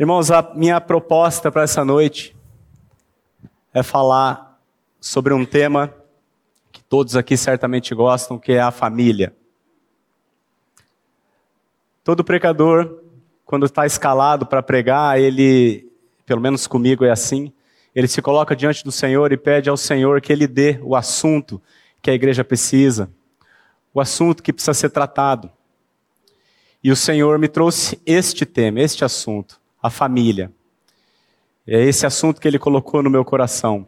[0.00, 2.36] Irmãos, a minha proposta para essa noite
[3.74, 4.60] é falar
[5.00, 5.92] sobre um tema
[6.70, 9.34] que todos aqui certamente gostam, que é a família.
[12.04, 13.02] Todo pregador,
[13.44, 15.90] quando está escalado para pregar, ele,
[16.24, 17.52] pelo menos comigo é assim,
[17.92, 21.60] ele se coloca diante do Senhor e pede ao Senhor que ele dê o assunto
[22.00, 23.10] que a igreja precisa,
[23.92, 25.50] o assunto que precisa ser tratado.
[26.84, 30.52] E o Senhor me trouxe este tema, este assunto, a família.
[31.66, 33.86] É esse assunto que ele colocou no meu coração.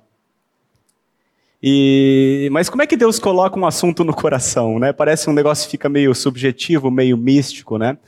[1.62, 4.92] E, mas como é que Deus coloca um assunto no coração, né?
[4.92, 7.98] Parece um negócio que fica meio subjetivo, meio místico, né?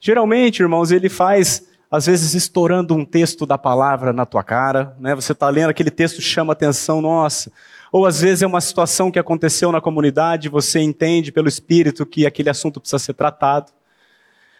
[0.00, 5.14] Geralmente, irmãos, ele faz às vezes estourando um texto da palavra na tua cara, né?
[5.14, 7.50] Você está lendo aquele texto chama atenção, nossa.
[7.90, 12.24] Ou às vezes é uma situação que aconteceu na comunidade, você entende pelo Espírito que
[12.24, 13.72] aquele assunto precisa ser tratado.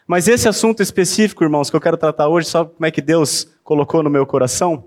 [0.07, 3.49] Mas esse assunto específico, irmãos, que eu quero tratar hoje, sabe como é que Deus
[3.63, 4.85] colocou no meu coração?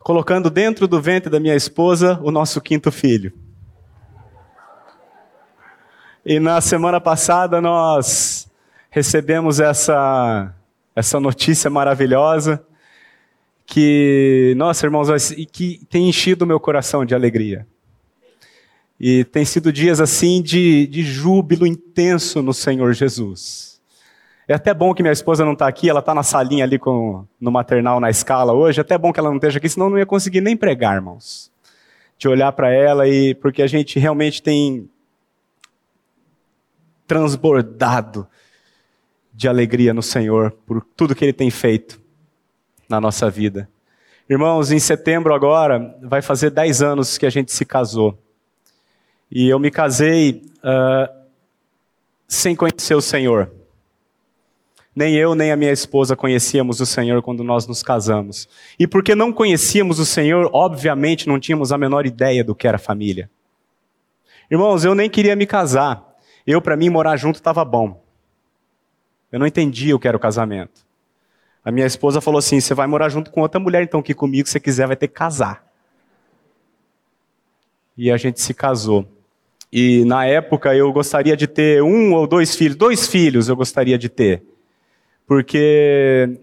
[0.00, 3.32] Colocando dentro do ventre da minha esposa o nosso quinto filho.
[6.24, 8.50] E na semana passada nós
[8.90, 10.52] recebemos essa,
[10.94, 12.64] essa notícia maravilhosa
[13.66, 15.08] que, nossa, irmãos,
[15.52, 17.66] que tem enchido o meu coração de alegria.
[18.98, 23.80] E tem sido dias assim de, de júbilo intenso no Senhor Jesus.
[24.48, 27.26] É até bom que minha esposa não está aqui, ela está na salinha ali com,
[27.40, 28.78] no maternal na escala hoje.
[28.78, 30.94] É até bom que ela não esteja aqui, senão eu não ia conseguir nem pregar,
[30.94, 31.50] irmãos.
[32.16, 34.88] De olhar para ela e porque a gente realmente tem
[37.06, 38.26] transbordado
[39.32, 42.00] de alegria no Senhor por tudo que Ele tem feito
[42.88, 43.68] na nossa vida.
[44.30, 48.18] Irmãos, em setembro agora vai fazer 10 anos que a gente se casou.
[49.30, 51.12] E eu me casei uh,
[52.28, 53.50] sem conhecer o Senhor.
[54.94, 58.48] Nem eu, nem a minha esposa conhecíamos o Senhor quando nós nos casamos.
[58.78, 62.78] E porque não conhecíamos o Senhor, obviamente não tínhamos a menor ideia do que era
[62.78, 63.30] família.
[64.50, 66.16] Irmãos, eu nem queria me casar.
[66.46, 68.02] Eu, para mim, morar junto estava bom.
[69.30, 70.86] Eu não entendia o que era o casamento.
[71.64, 74.48] A minha esposa falou assim: você vai morar junto com outra mulher, então que comigo,
[74.48, 75.66] se quiser, vai ter que casar.
[77.98, 79.06] E a gente se casou.
[79.72, 82.76] E na época eu gostaria de ter um ou dois filhos.
[82.76, 84.42] Dois filhos eu gostaria de ter
[85.26, 86.38] porque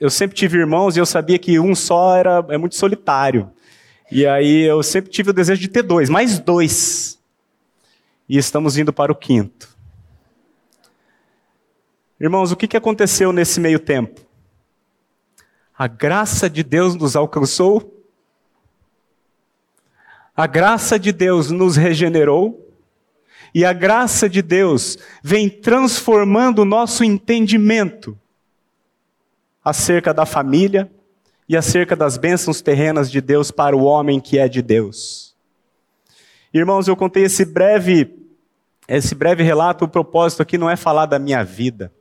[0.00, 3.50] eu sempre tive irmãos e eu sabia que um só era é muito solitário.
[4.10, 7.18] E aí eu sempre tive o desejo de ter dois, mais dois.
[8.28, 9.74] E estamos indo para o quinto.
[12.20, 14.20] Irmãos, o que, aconteceu nesse meio tempo?
[15.76, 17.95] A graça de Deus nos alcançou,
[20.36, 22.62] a graça de Deus nos regenerou,
[23.54, 28.18] e a graça de Deus vem transformando o nosso entendimento
[29.64, 30.90] acerca da família
[31.48, 35.34] e acerca das bênçãos terrenas de Deus para o homem que é de Deus.
[36.52, 38.26] Irmãos, eu contei esse breve
[38.88, 41.92] esse breve relato, o propósito aqui não é falar da minha vida,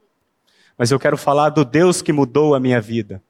[0.77, 3.23] mas eu quero falar do Deus que mudou a minha vida.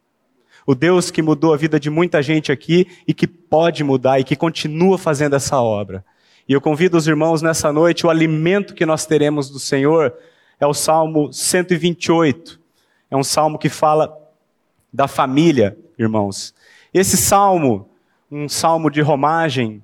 [0.66, 4.24] O Deus que mudou a vida de muita gente aqui e que pode mudar e
[4.24, 6.04] que continua fazendo essa obra.
[6.48, 10.14] E eu convido os irmãos nessa noite, o alimento que nós teremos do Senhor
[10.60, 12.60] é o Salmo 128.
[13.10, 14.16] É um salmo que fala
[14.92, 16.54] da família, irmãos.
[16.94, 17.90] Esse salmo,
[18.32, 19.84] um salmo de romagem,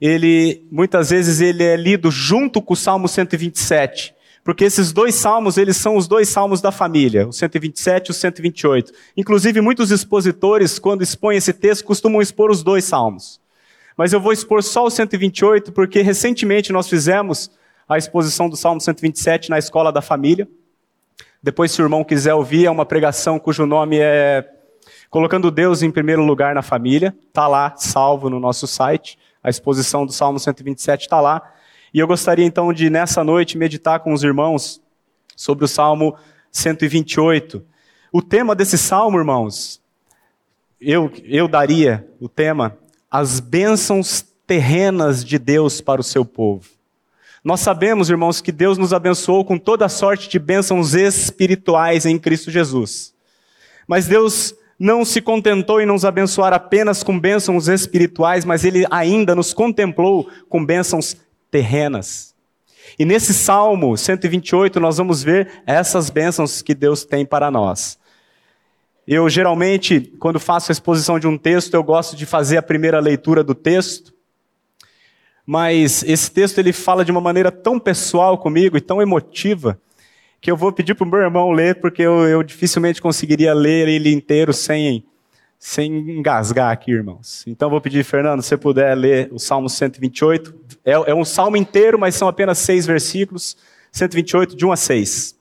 [0.00, 5.56] ele muitas vezes ele é lido junto com o Salmo 127, porque esses dois salmos,
[5.56, 8.92] eles são os dois salmos da família, o 127 e o 128.
[9.16, 13.40] Inclusive, muitos expositores, quando expõem esse texto, costumam expor os dois salmos.
[13.96, 17.50] Mas eu vou expor só o 128, porque recentemente nós fizemos
[17.88, 20.48] a exposição do Salmo 127 na Escola da Família.
[21.42, 24.48] Depois, se o irmão quiser ouvir, é uma pregação cujo nome é
[25.12, 27.14] Colocando Deus em primeiro lugar na família.
[27.28, 29.18] Está lá, salvo no nosso site.
[29.44, 31.51] A exposição do Salmo 127 está lá.
[31.92, 34.80] E eu gostaria então de, nessa noite, meditar com os irmãos
[35.36, 36.16] sobre o Salmo
[36.50, 37.62] 128.
[38.10, 39.80] O tema desse salmo, irmãos,
[40.80, 42.78] eu, eu daria o tema
[43.10, 46.64] as bênçãos terrenas de Deus para o seu povo.
[47.44, 52.50] Nós sabemos, irmãos, que Deus nos abençoou com toda sorte de bênçãos espirituais em Cristo
[52.50, 53.12] Jesus.
[53.86, 59.34] Mas Deus não se contentou em nos abençoar apenas com bênçãos espirituais, mas Ele ainda
[59.34, 61.16] nos contemplou com bênçãos
[61.52, 62.34] terrenas.
[62.98, 67.98] E nesse Salmo 128 nós vamos ver essas bênçãos que Deus tem para nós.
[69.06, 72.98] Eu geralmente, quando faço a exposição de um texto, eu gosto de fazer a primeira
[72.98, 74.14] leitura do texto.
[75.44, 79.78] Mas esse texto ele fala de uma maneira tão pessoal comigo e tão emotiva
[80.40, 83.88] que eu vou pedir para o meu irmão ler, porque eu, eu, dificilmente conseguiria ler
[83.88, 85.04] ele inteiro sem,
[85.64, 87.44] sem engasgar aqui, irmãos.
[87.46, 90.52] Então vou pedir, Fernando, se você puder ler o Salmo 128.
[90.84, 93.56] É, é um salmo inteiro, mas são apenas seis versículos.
[93.92, 95.36] 128, de 1 a 6.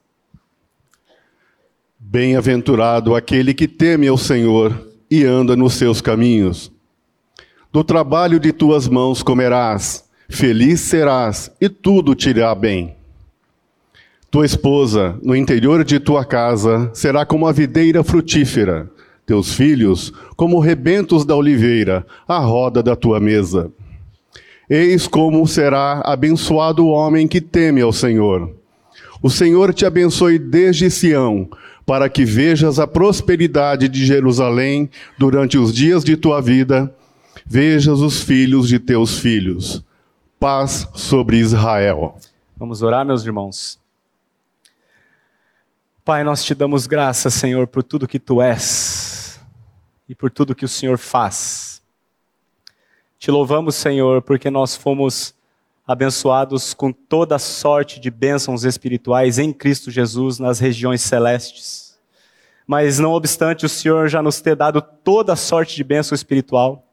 [1.97, 6.71] Bem-aventurado aquele que teme ao Senhor e anda nos seus caminhos.
[7.71, 12.95] Do trabalho de tuas mãos comerás, feliz serás, e tudo te irá bem.
[14.29, 18.88] Tua esposa, no interior de tua casa, será como a videira frutífera,
[19.31, 23.72] teus filhos, como rebentos da oliveira, à roda da tua mesa.
[24.69, 28.54] Eis como será abençoado o homem que teme ao Senhor.
[29.24, 31.50] O Senhor te abençoe desde Sião,
[31.86, 36.94] para que vejas a prosperidade de Jerusalém durante os dias de tua vida
[37.45, 39.81] vejas os filhos de teus filhos.
[40.38, 42.18] Paz sobre Israel.
[42.57, 43.80] Vamos orar, meus irmãos.
[46.04, 49.00] Pai, nós te damos graças, Senhor, por tudo que tu és
[50.12, 51.81] e por tudo que o Senhor faz.
[53.18, 55.34] Te louvamos, Senhor, porque nós fomos
[55.88, 61.98] abençoados com toda sorte de bênçãos espirituais em Cristo Jesus nas regiões celestes.
[62.68, 66.86] Mas não obstante o Senhor já nos ter dado toda sorte de bênção espiritual,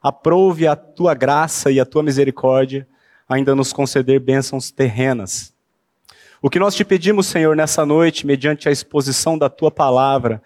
[0.00, 2.86] aprove a tua graça e a tua misericórdia
[3.28, 5.52] ainda nos conceder bênçãos terrenas.
[6.40, 10.40] O que nós te pedimos, Senhor, nessa noite, mediante a exposição da tua palavra,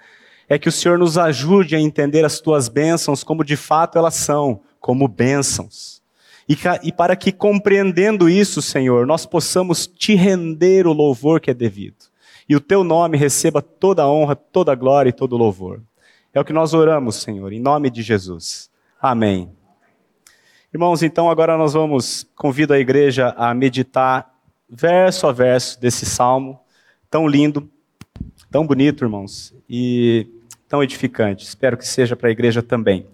[0.49, 4.14] é que o Senhor nos ajude a entender as tuas bênçãos como de fato elas
[4.14, 6.02] são, como bênçãos.
[6.49, 11.55] E, e para que, compreendendo isso, Senhor, nós possamos te render o louvor que é
[11.55, 11.96] devido.
[12.49, 15.81] E o teu nome receba toda a honra, toda a glória e todo o louvor.
[16.32, 18.70] É o que nós oramos, Senhor, em nome de Jesus.
[19.00, 19.50] Amém.
[20.73, 24.35] Irmãos, então agora nós vamos, convido a igreja a meditar
[24.69, 26.61] verso a verso desse salmo
[27.08, 27.70] tão lindo,
[28.50, 30.26] tão bonito, irmãos, e
[30.75, 31.44] tão edificante.
[31.44, 33.06] Espero que seja para a igreja também.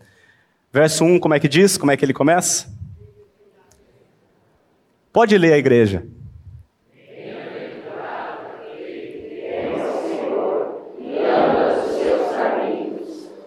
[0.73, 1.77] Verso 1, como é que diz?
[1.77, 2.73] Como é que ele começa?
[5.13, 6.07] Pode ler a igreja.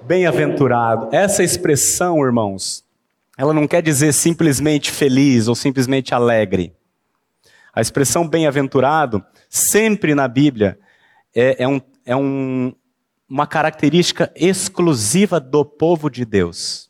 [0.04, 1.10] Bem-aventurado.
[1.12, 2.86] Essa expressão, irmãos,
[3.36, 6.72] ela não quer dizer simplesmente feliz ou simplesmente alegre.
[7.74, 10.78] A expressão bem-aventurado, sempre na Bíblia,
[11.34, 12.76] é, é, um, é um,
[13.30, 16.90] uma característica exclusiva do povo de Deus.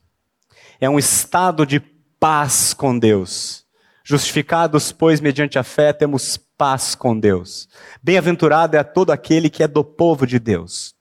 [0.80, 1.80] É um estado de
[2.20, 3.66] paz com Deus.
[4.04, 7.70] Justificados, pois, mediante a fé, temos paz com Deus.
[8.02, 10.94] Bem-aventurado é todo aquele que é do povo de Deus.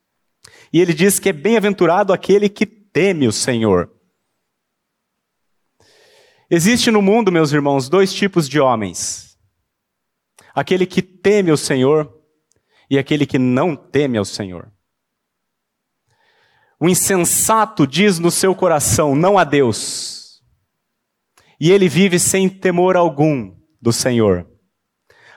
[0.73, 3.91] E ele diz que é bem-aventurado aquele que teme o Senhor.
[6.49, 9.39] Existe no mundo, meus irmãos, dois tipos de homens:
[10.55, 12.13] aquele que teme o Senhor
[12.91, 14.71] e aquele que não teme ao Senhor.
[16.83, 20.43] O insensato diz no seu coração não a Deus,
[21.61, 24.49] e ele vive sem temor algum do Senhor.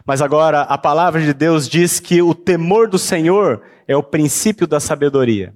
[0.04, 4.66] Mas agora a palavra de Deus diz que o temor do Senhor é o princípio
[4.66, 5.56] da sabedoria.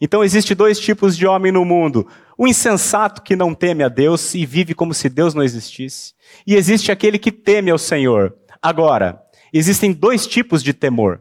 [0.00, 2.08] Então existe dois tipos de homem no mundo:
[2.38, 6.14] o insensato que não teme a Deus e vive como se Deus não existisse,
[6.46, 8.34] e existe aquele que teme ao Senhor.
[8.62, 9.22] Agora,
[9.52, 11.20] existem dois tipos de temor.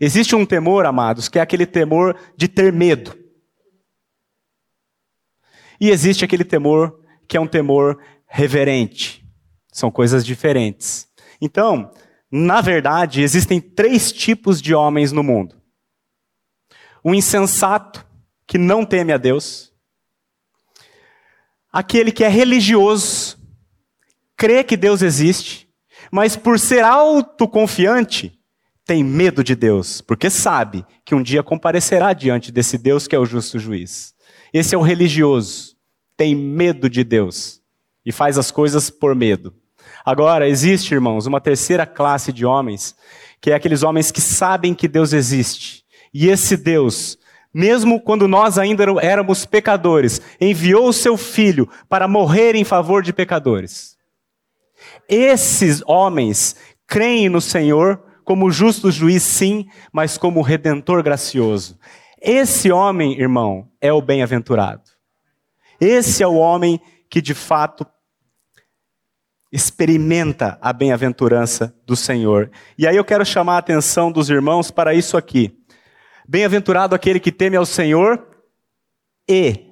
[0.00, 3.16] Existe um temor, amados, que é aquele temor de ter medo.
[5.80, 9.24] E existe aquele temor que é um temor reverente.
[9.72, 11.08] São coisas diferentes.
[11.40, 11.92] Então,
[12.30, 15.60] na verdade, existem três tipos de homens no mundo:
[17.02, 18.06] o insensato,
[18.46, 19.72] que não teme a Deus,
[21.72, 23.38] aquele que é religioso,
[24.36, 25.68] crê que Deus existe,
[26.10, 28.37] mas por ser autoconfiante,
[28.88, 33.18] tem medo de Deus, porque sabe que um dia comparecerá diante desse Deus que é
[33.18, 34.14] o justo juiz.
[34.50, 35.76] Esse é o religioso,
[36.16, 37.60] tem medo de Deus
[38.02, 39.52] e faz as coisas por medo.
[40.06, 42.96] Agora, existe, irmãos, uma terceira classe de homens,
[43.42, 45.84] que é aqueles homens que sabem que Deus existe.
[46.14, 47.18] E esse Deus,
[47.52, 53.12] mesmo quando nós ainda éramos pecadores, enviou o seu filho para morrer em favor de
[53.12, 53.98] pecadores.
[55.06, 61.78] Esses homens creem no Senhor como justo juiz, sim, mas como redentor gracioso.
[62.20, 64.82] Esse homem, irmão, é o bem-aventurado.
[65.80, 67.86] Esse é o homem que de fato
[69.50, 72.50] experimenta a bem-aventurança do Senhor.
[72.76, 75.58] E aí eu quero chamar a atenção dos irmãos para isso aqui.
[76.28, 78.28] Bem-aventurado aquele que teme ao Senhor
[79.26, 79.64] e.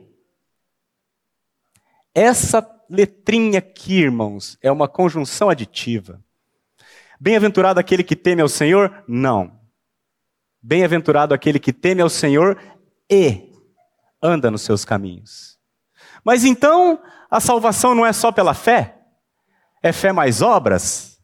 [2.15, 6.25] Essa letrinha aqui, irmãos, é uma conjunção aditiva.
[7.21, 9.05] Bem-aventurado aquele que teme ao Senhor?
[9.09, 9.59] Não.
[10.63, 12.59] Bem-aventurado aquele que teme ao Senhor
[13.11, 13.53] e
[14.23, 15.59] anda nos seus caminhos.
[16.25, 18.99] Mas então, a salvação não é só pela fé?
[19.83, 21.21] É fé mais obras?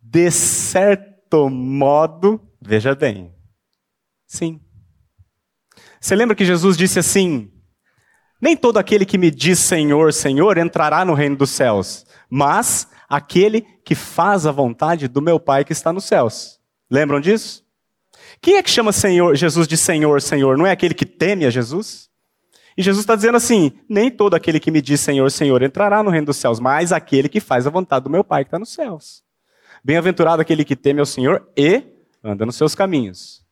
[0.00, 3.34] De certo modo, veja bem,
[4.26, 4.60] sim.
[6.00, 7.50] Você lembra que Jesus disse assim:
[8.40, 13.60] Nem todo aquele que me diz Senhor, Senhor entrará no reino dos céus, mas aquele
[13.84, 16.58] que faz a vontade do meu Pai que está nos céus.
[16.90, 17.64] Lembram disso?
[18.40, 20.58] Quem é que chama Senhor, Jesus de Senhor, Senhor?
[20.58, 22.10] Não é aquele que teme a Jesus?
[22.76, 26.10] E Jesus está dizendo assim: nem todo aquele que me diz Senhor, Senhor entrará no
[26.10, 28.72] reino dos céus, mas aquele que faz a vontade do meu Pai que está nos
[28.72, 29.22] céus.
[29.84, 31.84] Bem-aventurado aquele que teme ao Senhor e
[32.22, 33.44] anda nos seus caminhos.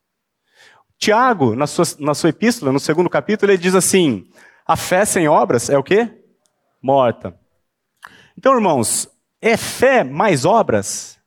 [0.99, 4.27] Tiago, na sua, na sua epístola, no segundo capítulo, ele diz assim:
[4.67, 6.11] a fé sem obras é o quê?
[6.83, 7.41] Morta.
[8.37, 9.09] Então, irmãos,
[9.41, 11.19] é fé mais obras?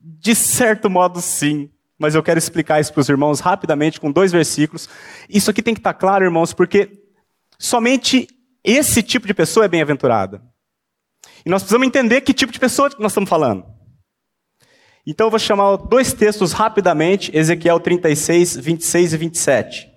[0.00, 1.70] De certo modo, sim.
[1.98, 4.88] Mas eu quero explicar isso para os irmãos rapidamente com dois versículos.
[5.28, 7.02] Isso aqui tem que estar claro, irmãos, porque
[7.58, 8.26] somente
[8.64, 10.42] esse tipo de pessoa é bem-aventurada.
[11.44, 13.64] E nós precisamos entender que tipo de pessoa nós estamos falando.
[15.06, 19.90] Então eu vou chamar dois textos rapidamente, Ezequiel 36, 26 e 27.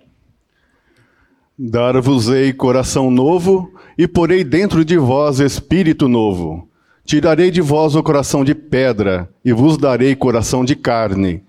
[1.58, 6.68] Dar-vos-ei coração novo, e porei dentro de vós espírito novo.
[7.04, 11.42] Tirarei de vós o coração de pedra, e vos darei coração de carne.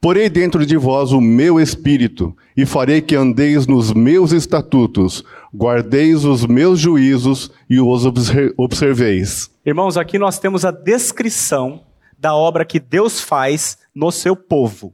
[0.00, 5.24] Porei dentro de vós o meu espírito, e farei que andeis nos meus estatutos,
[5.54, 8.04] guardeis os meus juízos e os
[8.56, 9.50] observeis.
[9.64, 11.82] Irmãos, aqui nós temos a descrição
[12.18, 14.92] da obra que Deus faz no seu povo.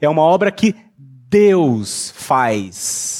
[0.00, 3.19] É uma obra que Deus faz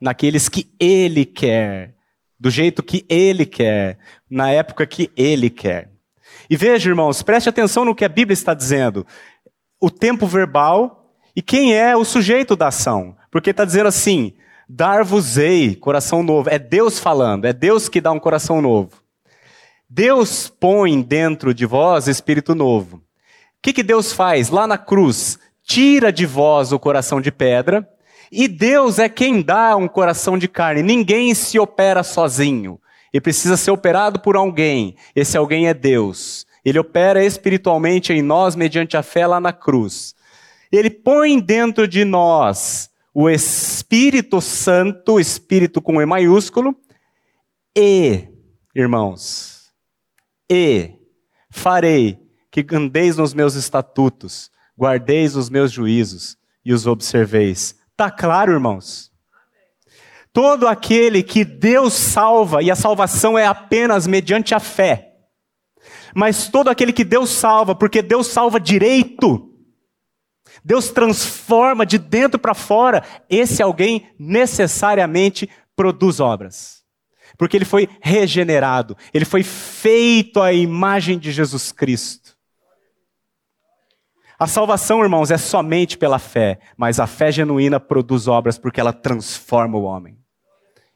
[0.00, 1.94] naqueles que Ele quer,
[2.38, 5.90] do jeito que Ele quer, na época que Ele quer.
[6.48, 9.06] E veja, irmãos, preste atenção no que a Bíblia está dizendo.
[9.80, 13.16] O tempo verbal e quem é o sujeito da ação.
[13.30, 14.34] Porque está dizendo assim:
[14.68, 16.48] dar-vos-ei coração novo.
[16.50, 19.00] É Deus falando, é Deus que dá um coração novo.
[19.88, 22.96] Deus põe dentro de vós espírito novo.
[22.96, 23.02] O
[23.62, 25.38] que, que Deus faz lá na cruz?
[25.70, 27.88] tira de vós o coração de pedra,
[28.30, 30.82] e Deus é quem dá um coração de carne.
[30.82, 32.80] Ninguém se opera sozinho.
[33.12, 34.94] E precisa ser operado por alguém.
[35.16, 36.46] Esse alguém é Deus.
[36.64, 40.14] Ele opera espiritualmente em nós mediante a fé lá na cruz.
[40.70, 46.76] Ele põe dentro de nós o Espírito Santo, Espírito com E maiúsculo,
[47.76, 48.28] e,
[48.74, 49.72] irmãos,
[50.48, 50.92] e
[51.50, 52.18] farei
[52.50, 57.79] que andeis nos meus estatutos, guardeis os meus juízos e os observeis.
[58.00, 59.12] Tá claro, irmãos?
[60.32, 65.16] Todo aquele que Deus salva, e a salvação é apenas mediante a fé.
[66.14, 69.52] Mas todo aquele que Deus salva, porque Deus salva direito,
[70.64, 76.82] Deus transforma de dentro para fora, esse alguém necessariamente produz obras.
[77.36, 82.19] Porque ele foi regenerado, ele foi feito à imagem de Jesus Cristo.
[84.40, 88.90] A salvação, irmãos, é somente pela fé, mas a fé genuína produz obras porque ela
[88.90, 90.16] transforma o homem.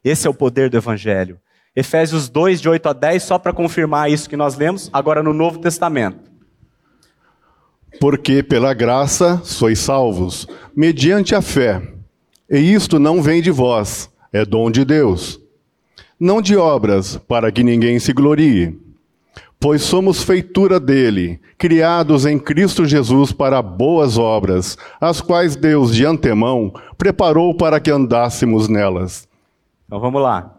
[0.03, 1.39] Esse é o poder do Evangelho.
[1.75, 5.31] Efésios 2, de 8 a 10, só para confirmar isso que nós lemos, agora no
[5.31, 6.31] Novo Testamento.
[7.99, 11.83] Porque pela graça sois salvos, mediante a fé.
[12.49, 15.39] E isto não vem de vós, é dom de Deus.
[16.19, 18.75] Não de obras, para que ninguém se glorie
[19.65, 26.05] pois somos feitura dele, criados em Cristo Jesus para boas obras, as quais Deus de
[26.05, 29.27] antemão preparou para que andássemos nelas.
[29.83, 30.55] Então vamos lá.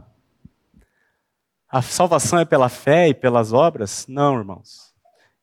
[1.71, 4.07] A salvação é pela fé e pelas obras?
[4.09, 4.93] Não, irmãos.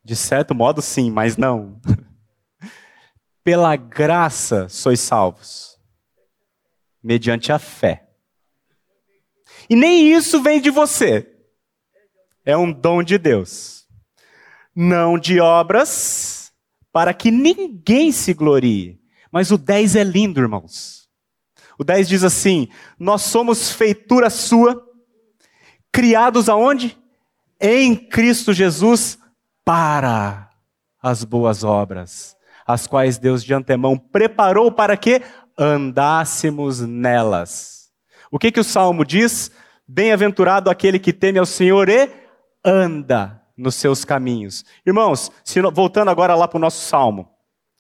[0.04, 1.80] De certo modo, sim, mas não.
[3.46, 5.80] pela graça sois salvos,
[7.02, 8.10] mediante a fé.
[9.70, 11.33] E nem isso vem de você.
[12.46, 13.86] É um dom de Deus.
[14.76, 16.52] Não de obras,
[16.92, 19.00] para que ninguém se glorie.
[19.32, 21.08] Mas o 10 é lindo, irmãos.
[21.78, 22.68] O 10 diz assim:
[23.00, 24.82] Nós somos feitura sua,
[25.92, 26.98] criados aonde?
[27.60, 29.18] Em Cristo Jesus,
[29.64, 30.50] para
[31.02, 32.36] as boas obras,
[32.68, 35.22] as quais Deus de antemão preparou para que
[35.58, 37.90] andássemos nelas.
[38.32, 39.52] O que, que o salmo diz?
[39.88, 42.23] Bem-aventurado aquele que teme ao Senhor e
[42.64, 44.64] anda nos seus caminhos.
[44.86, 47.30] Irmãos, se, voltando agora lá para o nosso salmo,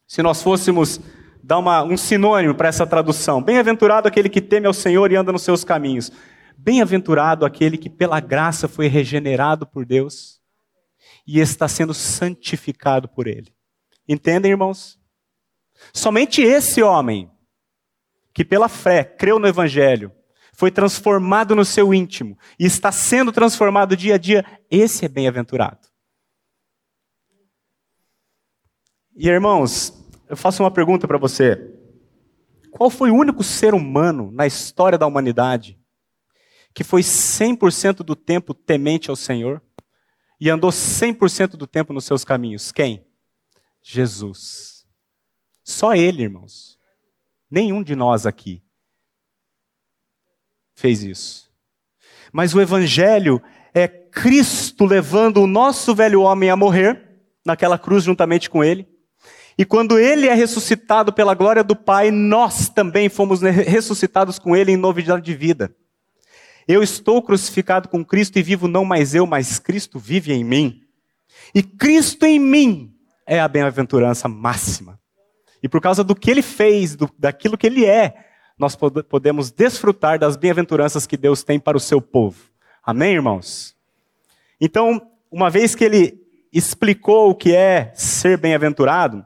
[0.07, 0.99] se nós fôssemos
[1.43, 5.31] dar uma, um sinônimo para essa tradução, bem-aventurado aquele que teme ao Senhor e anda
[5.31, 6.11] nos seus caminhos.
[6.57, 10.41] Bem-aventurado aquele que pela graça foi regenerado por Deus
[11.27, 13.53] e está sendo santificado por Ele.
[14.07, 14.99] Entendem, irmãos?
[15.91, 17.29] Somente esse homem,
[18.33, 20.11] que pela fé creu no Evangelho,
[20.53, 25.87] foi transformado no seu íntimo e está sendo transformado dia a dia, esse é bem-aventurado.
[29.15, 29.93] E irmãos,
[30.29, 31.71] eu faço uma pergunta para você.
[32.71, 35.79] Qual foi o único ser humano na história da humanidade
[36.73, 39.61] que foi 100% do tempo temente ao Senhor
[40.39, 42.71] e andou 100% do tempo nos seus caminhos?
[42.71, 43.05] Quem?
[43.81, 44.85] Jesus.
[45.63, 46.79] Só ele, irmãos.
[47.49, 48.63] Nenhum de nós aqui
[50.83, 51.49] fez isso.
[52.33, 53.41] Mas o Evangelho
[53.73, 57.01] é Cristo levando o nosso velho homem a morrer
[57.45, 58.85] naquela cruz juntamente com ele.
[59.57, 64.73] E quando ele é ressuscitado pela glória do Pai, nós também fomos ressuscitados com ele
[64.73, 65.73] em novidade de vida.
[66.67, 70.81] Eu estou crucificado com Cristo e vivo não mais eu, mas Cristo vive em mim.
[71.55, 72.93] E Cristo em mim
[73.25, 74.99] é a bem-aventurança máxima.
[75.61, 78.75] E por causa do que ele fez, do, daquilo que ele é, nós
[79.09, 82.39] podemos desfrutar das bem-aventuranças que Deus tem para o seu povo.
[82.83, 83.75] Amém, irmãos?
[84.59, 89.25] Então, uma vez que ele explicou o que é ser bem-aventurado,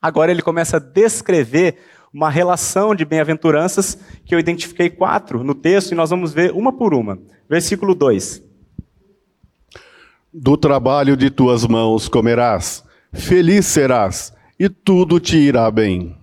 [0.00, 1.78] agora ele começa a descrever
[2.12, 6.72] uma relação de bem-aventuranças que eu identifiquei quatro no texto e nós vamos ver uma
[6.72, 7.18] por uma.
[7.48, 8.42] Versículo 2.
[10.32, 16.16] Do trabalho de tuas mãos comerás, feliz serás, e tudo te irá bem.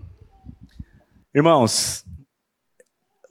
[1.34, 2.03] Irmãos,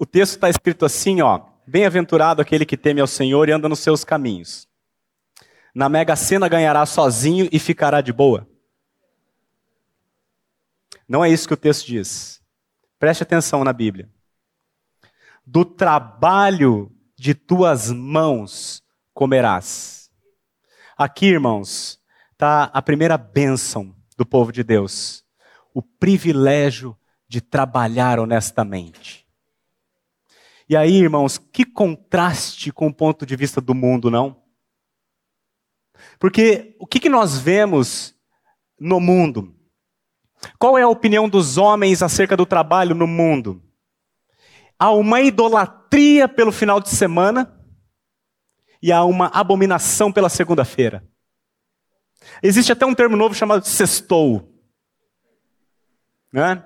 [0.03, 3.79] o texto está escrito assim, ó: Bem-aventurado aquele que teme ao Senhor e anda nos
[3.79, 4.69] seus caminhos.
[5.73, 8.49] Na mega sena ganhará sozinho e ficará de boa.
[11.09, 12.43] Não é isso que o texto diz.
[12.99, 14.11] Preste atenção na Bíblia.
[15.47, 18.83] Do trabalho de tuas mãos
[19.15, 20.11] comerás.
[20.99, 22.01] Aqui, irmãos,
[22.33, 25.25] está a primeira bênção do povo de Deus:
[25.73, 29.22] o privilégio de trabalhar honestamente.
[30.69, 34.43] E aí, irmãos, que contraste com o ponto de vista do mundo, não?
[36.19, 38.15] Porque o que, que nós vemos
[38.79, 39.55] no mundo?
[40.59, 43.63] Qual é a opinião dos homens acerca do trabalho no mundo?
[44.79, 47.59] Há uma idolatria pelo final de semana
[48.83, 51.07] e há uma abominação pela segunda-feira.
[52.43, 54.49] Existe até um termo novo chamado sextou.
[56.33, 56.65] Né?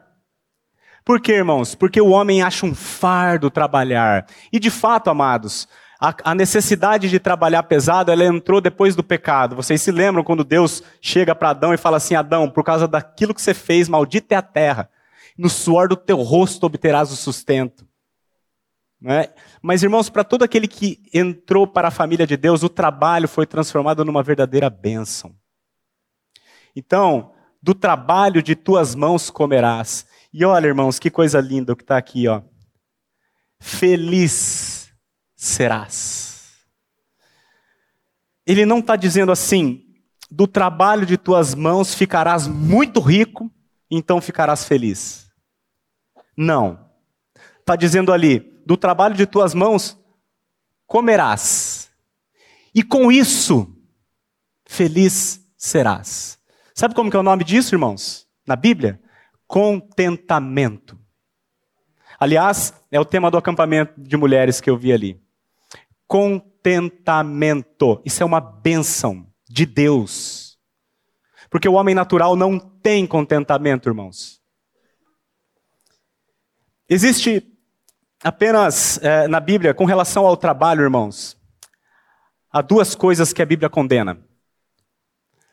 [1.06, 1.76] Por quê, irmãos?
[1.76, 4.26] Porque o homem acha um fardo trabalhar.
[4.52, 5.68] E de fato, amados,
[6.00, 9.54] a, necessidade de trabalhar pesado, ela entrou depois do pecado.
[9.54, 13.32] Vocês se lembram quando Deus chega para Adão e fala assim: Adão, por causa daquilo
[13.32, 14.90] que você fez, maldita é a terra.
[15.38, 17.86] No suor do teu rosto obterás o sustento.
[19.04, 19.30] É?
[19.62, 23.46] Mas, irmãos, para todo aquele que entrou para a família de Deus, o trabalho foi
[23.46, 25.36] transformado numa verdadeira bênção.
[26.74, 30.04] Então, do trabalho de tuas mãos comerás.
[30.38, 32.42] E olha, irmãos, que coisa linda o que está aqui, ó.
[33.58, 34.92] Feliz
[35.34, 36.58] serás.
[38.46, 39.82] Ele não está dizendo assim,
[40.30, 43.50] do trabalho de tuas mãos ficarás muito rico,
[43.90, 45.26] então ficarás feliz.
[46.36, 46.86] Não.
[47.60, 49.98] Está dizendo ali, do trabalho de tuas mãos
[50.86, 51.88] comerás.
[52.74, 53.74] E com isso,
[54.66, 56.38] feliz serás.
[56.74, 58.28] Sabe como que é o nome disso, irmãos?
[58.46, 59.00] Na Bíblia?
[59.46, 60.98] Contentamento.
[62.18, 65.20] Aliás, é o tema do acampamento de mulheres que eu vi ali.
[66.06, 68.00] Contentamento.
[68.04, 70.58] Isso é uma bênção de Deus.
[71.50, 74.40] Porque o homem natural não tem contentamento, irmãos.
[76.88, 77.46] Existe
[78.22, 81.36] apenas é, na Bíblia, com relação ao trabalho, irmãos,
[82.50, 84.18] há duas coisas que a Bíblia condena.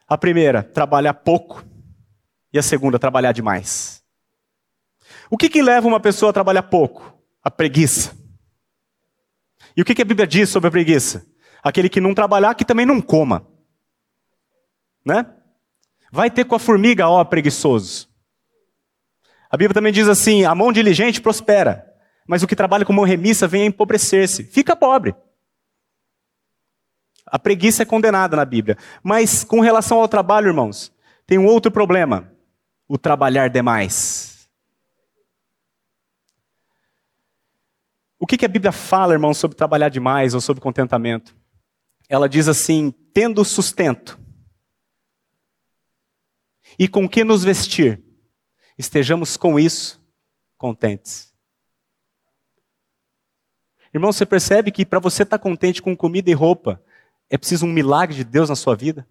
[0.07, 1.63] A primeira, trabalhar pouco.
[2.53, 4.03] E a segunda, trabalhar demais.
[5.29, 7.17] O que, que leva uma pessoa a trabalhar pouco?
[7.43, 8.15] A preguiça.
[9.75, 11.25] E o que, que a Bíblia diz sobre a preguiça?
[11.63, 13.47] Aquele que não trabalhar, que também não coma.
[15.03, 15.25] Né?
[16.11, 18.07] Vai ter com a formiga, ó, preguiçoso.
[19.49, 21.91] A Bíblia também diz assim: a mão diligente prospera,
[22.27, 24.43] mas o que trabalha com mão remissa vem a empobrecer-se.
[24.43, 25.15] Fica pobre.
[27.25, 28.77] A preguiça é condenada na Bíblia.
[29.01, 30.93] Mas com relação ao trabalho, irmãos,
[31.25, 32.32] tem um outro problema
[32.93, 34.47] o trabalhar demais.
[38.19, 41.35] O que, que a Bíblia fala, irmão, sobre trabalhar demais ou sobre contentamento?
[42.07, 44.19] Ela diz assim: tendo sustento
[46.77, 47.99] e com que nos vestir,
[48.77, 49.99] estejamos com isso
[50.55, 51.33] contentes.
[53.91, 56.79] Irmão, você percebe que para você estar tá contente com comida e roupa,
[57.27, 59.07] é preciso um milagre de Deus na sua vida?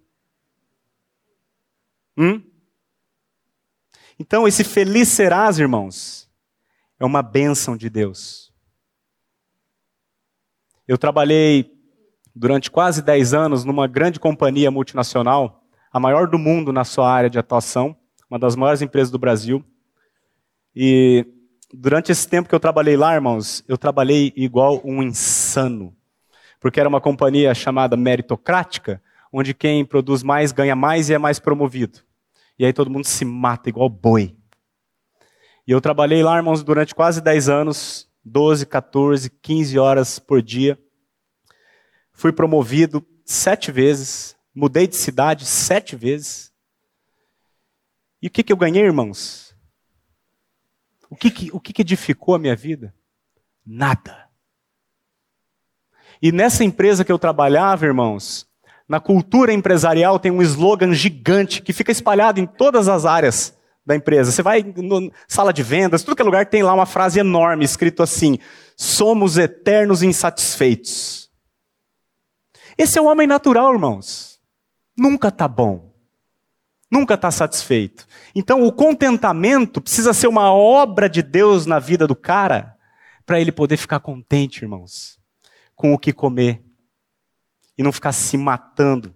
[2.16, 2.52] Hum?
[4.22, 6.30] Então, esse feliz serás, irmãos,
[7.00, 8.52] é uma bênção de Deus.
[10.87, 11.68] Eu trabalhei
[12.32, 17.28] durante quase 10 anos numa grande companhia multinacional, a maior do mundo na sua área
[17.28, 17.96] de atuação,
[18.30, 19.64] uma das maiores empresas do Brasil.
[20.72, 21.26] E
[21.74, 25.96] durante esse tempo que eu trabalhei lá, irmãos, eu trabalhei igual um insano.
[26.61, 31.40] Porque era uma companhia chamada meritocrática, onde quem produz mais ganha mais e é mais
[31.40, 32.04] promovido.
[32.62, 34.38] E aí todo mundo se mata igual boi.
[35.66, 40.81] E eu trabalhei lá, irmãos, durante quase 10 anos, 12, 14, 15 horas por dia.
[42.12, 46.53] Fui promovido sete vezes, mudei de cidade sete vezes.
[48.22, 49.57] E o que, que eu ganhei, irmãos?
[51.11, 52.94] O que, que, o que, que edificou a minha vida?
[53.66, 54.31] Nada.
[56.22, 58.48] E nessa empresa que eu trabalhava, irmãos,
[58.92, 63.96] na cultura empresarial tem um slogan gigante que fica espalhado em todas as áreas da
[63.96, 64.31] empresa.
[64.31, 67.64] Você vai na sala de vendas, tudo que é lugar tem lá uma frase enorme
[67.64, 68.38] escrito assim:
[68.76, 71.31] somos eternos insatisfeitos.
[72.76, 74.38] Esse é o homem natural, irmãos.
[74.94, 75.90] Nunca está bom.
[76.90, 78.07] Nunca está satisfeito.
[78.35, 82.76] Então, o contentamento precisa ser uma obra de Deus na vida do cara
[83.24, 85.18] para ele poder ficar contente, irmãos,
[85.74, 86.62] com o que comer,
[87.83, 89.14] e não ficar se matando.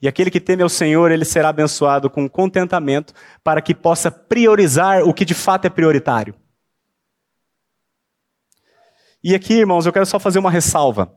[0.00, 3.12] E aquele que teme ao Senhor, ele será abençoado com contentamento
[3.44, 6.34] para que possa priorizar o que de fato é prioritário.
[9.22, 11.14] E aqui, irmãos, eu quero só fazer uma ressalva.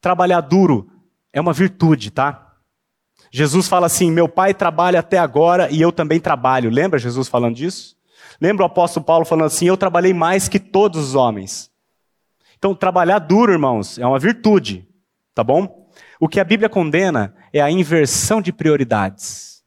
[0.00, 0.90] Trabalhar duro
[1.32, 2.54] é uma virtude, tá?
[3.30, 6.68] Jesus fala assim: Meu pai trabalha até agora e eu também trabalho.
[6.68, 7.96] Lembra Jesus falando disso?
[8.40, 11.70] Lembra o apóstolo Paulo falando assim: Eu trabalhei mais que todos os homens.
[12.58, 14.86] Então, trabalhar duro, irmãos, é uma virtude.
[15.34, 15.90] Tá bom?
[16.20, 19.62] O que a Bíblia condena é a inversão de prioridades.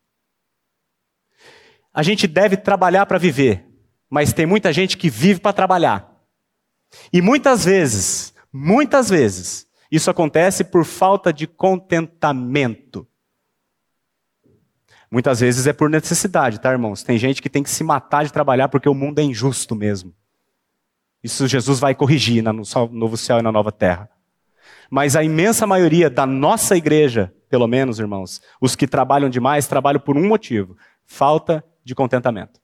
[1.93, 3.65] A gente deve trabalhar para viver,
[4.10, 6.13] mas tem muita gente que vive para trabalhar.
[7.12, 13.08] E muitas vezes, muitas vezes, isso acontece por falta de contentamento.
[15.10, 17.04] Muitas vezes é por necessidade, tá, irmãos?
[17.04, 20.13] Tem gente que tem que se matar de trabalhar porque o mundo é injusto mesmo.
[21.23, 24.10] Isso Jesus vai corrigir no novo céu e na nova terra.
[24.95, 29.99] Mas a imensa maioria da nossa igreja, pelo menos, irmãos, os que trabalham demais, trabalham
[29.99, 32.62] por um motivo: falta de contentamento.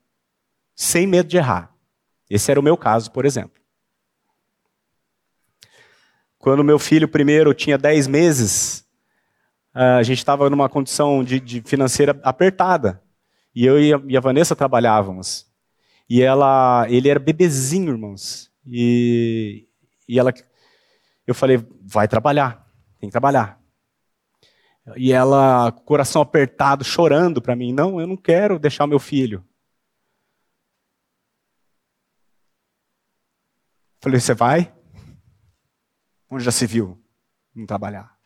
[0.73, 1.75] Sem medo de errar.
[2.29, 3.61] Esse era o meu caso, por exemplo.
[6.39, 8.87] Quando meu filho primeiro tinha 10 meses,
[9.73, 13.03] a gente estava numa condição de, de, financeira apertada.
[13.53, 15.51] E eu e a, Vanessa trabalhávamos.
[16.09, 18.49] E ela, ele era bebezinho, irmãos.
[18.65, 19.67] E,
[20.07, 20.31] e ela
[21.25, 22.67] eu falei, vai trabalhar,
[22.99, 23.61] tem que trabalhar.
[24.95, 29.45] E ela, coração apertado, chorando para mim, não, eu não quero deixar meu filho.
[34.01, 34.73] Falei, você vai?
[36.29, 36.99] Onde já se viu
[37.53, 38.17] não trabalhar?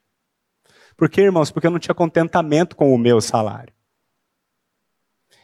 [0.95, 1.51] Por quê, irmãos?
[1.51, 3.73] Porque eu não tinha contentamento com o meu salário.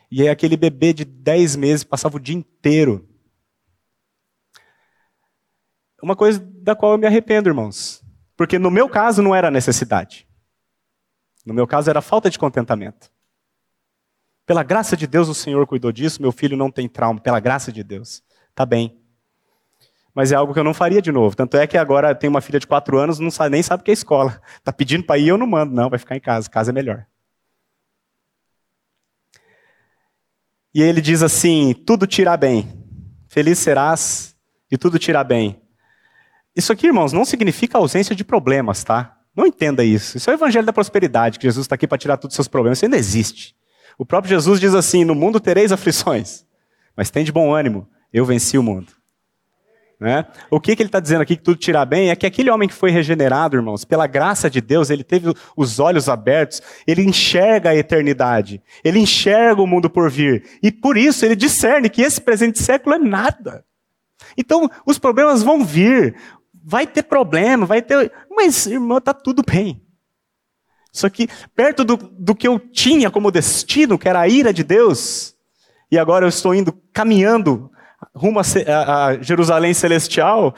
[0.09, 3.11] E aí aquele bebê de 10 meses passava o dia inteiro
[6.01, 8.03] uma coisa da qual eu me arrependo, irmãos.
[8.37, 10.27] Porque no meu caso não era necessidade.
[11.45, 13.11] No meu caso era falta de contentamento.
[14.45, 17.71] Pela graça de Deus o Senhor cuidou disso, meu filho não tem trauma, pela graça
[17.71, 18.23] de Deus.
[18.53, 18.99] Tá bem.
[20.13, 21.35] Mas é algo que eu não faria de novo.
[21.35, 23.83] Tanto é que agora tem uma filha de quatro anos, não sabe, nem sabe o
[23.83, 24.41] que é escola.
[24.63, 26.49] Tá pedindo para ir, eu não mando, não, vai ficar em casa.
[26.49, 27.05] Casa é melhor.
[30.73, 32.67] E ele diz assim: tudo irá bem.
[33.27, 34.35] Feliz serás
[34.69, 35.61] e tudo irá bem.
[36.55, 39.17] Isso aqui, irmãos, não significa ausência de problemas, tá?
[39.35, 40.17] Não entenda isso.
[40.17, 42.47] Isso é o evangelho da prosperidade, que Jesus está aqui para tirar todos os seus
[42.47, 42.77] problemas.
[42.77, 43.55] Isso ainda existe.
[43.97, 46.45] O próprio Jesus diz assim: No mundo tereis aflições,
[46.95, 48.91] mas tem de bom ânimo, eu venci o mundo.
[50.01, 50.25] Né?
[50.49, 52.67] O que, que ele está dizendo aqui que tudo tirar bem é que aquele homem
[52.67, 57.69] que foi regenerado, irmãos, pela graça de Deus, ele teve os olhos abertos, ele enxerga
[57.69, 62.19] a eternidade, ele enxerga o mundo por vir, e por isso ele discerne que esse
[62.19, 63.63] presente século é nada.
[64.35, 66.15] Então, os problemas vão vir,
[66.63, 68.11] vai ter problema, vai ter.
[68.29, 69.81] Mas, irmão, está tudo bem.
[70.91, 74.63] Só que perto do, do que eu tinha como destino, que era a ira de
[74.63, 75.35] Deus,
[75.89, 77.71] e agora eu estou indo caminhando
[78.13, 80.53] rumo a, a, a Jerusalém celestial,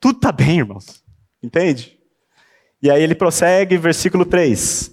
[0.00, 1.02] tudo está bem, irmãos.
[1.42, 1.96] Entende?
[2.82, 4.90] E aí ele prossegue, versículo 3.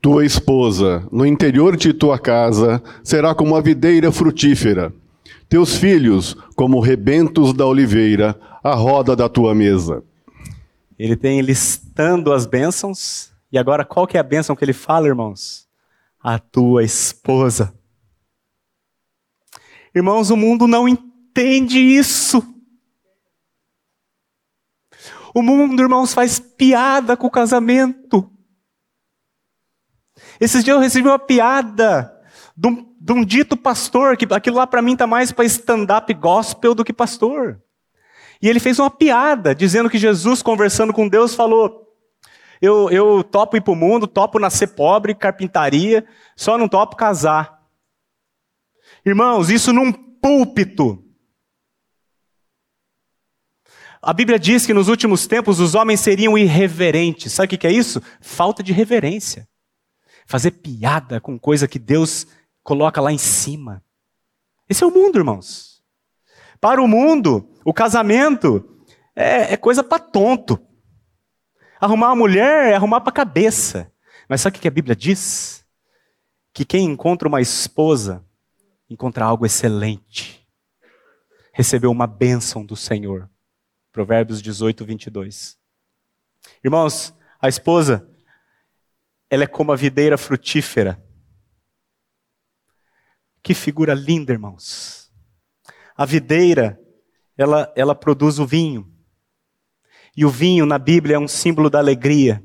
[0.00, 4.94] Tua esposa, no interior de tua casa, será como a videira frutífera
[5.50, 10.04] Teus filhos, como rebentos da oliveira, à roda da tua mesa.
[10.98, 13.32] Ele tem listando as bênçãos.
[13.50, 15.66] E agora, qual que é a bênção que ele fala, irmãos?
[16.22, 17.72] A tua esposa.
[19.94, 22.42] Irmãos, o mundo não entende isso.
[25.34, 28.30] O mundo, irmãos, faz piada com o casamento.
[30.38, 32.14] Esses dias eu recebi uma piada
[32.54, 36.12] de um, de um dito pastor, que aquilo lá para mim está mais para stand-up
[36.12, 37.58] gospel do que pastor.
[38.42, 41.88] E ele fez uma piada, dizendo que Jesus, conversando com Deus, falou:
[42.60, 47.58] Eu, eu topo ir para o mundo, topo nascer pobre, carpintaria, só não topo casar.
[49.04, 51.02] Irmãos, isso num púlpito.
[54.02, 57.32] A Bíblia diz que nos últimos tempos os homens seriam irreverentes.
[57.32, 58.02] Sabe o que é isso?
[58.20, 59.46] Falta de reverência.
[60.26, 62.26] Fazer piada com coisa que Deus
[62.62, 63.82] coloca lá em cima.
[64.68, 65.82] Esse é o mundo, irmãos.
[66.60, 68.84] Para o mundo, o casamento
[69.16, 70.60] é, é coisa para tonto.
[71.80, 73.90] Arrumar uma mulher é arrumar para cabeça.
[74.28, 75.64] Mas sabe o que a Bíblia diz?
[76.52, 78.24] Que quem encontra uma esposa
[78.88, 80.46] encontra algo excelente.
[81.52, 83.28] Recebeu uma bênção do Senhor.
[83.92, 85.58] Provérbios 18, 22.
[86.62, 88.08] Irmãos, a esposa,
[89.28, 91.02] ela é como a videira frutífera.
[93.42, 95.10] Que figura linda, irmãos.
[95.96, 96.80] A videira,
[97.36, 98.90] ela, ela produz o vinho.
[100.16, 102.44] E o vinho na Bíblia é um símbolo da alegria.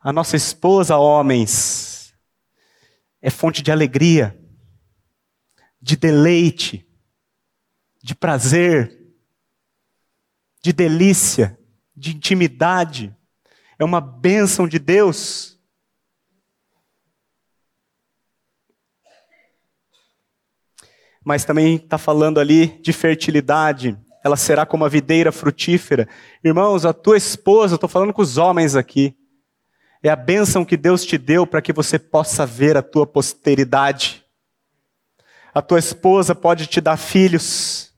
[0.00, 2.14] A nossa esposa, homens,
[3.20, 4.38] é fonte de alegria,
[5.80, 6.86] de deleite,
[8.02, 9.04] de prazer,
[10.62, 11.58] de delícia,
[11.94, 13.14] de intimidade.
[13.78, 15.55] É uma bênção de Deus.
[21.26, 23.98] Mas também está falando ali de fertilidade.
[24.22, 26.08] Ela será como a videira frutífera.
[26.44, 29.12] Irmãos, a tua esposa, estou falando com os homens aqui,
[30.04, 34.24] é a bênção que Deus te deu para que você possa ver a tua posteridade.
[35.52, 37.92] A tua esposa pode te dar filhos.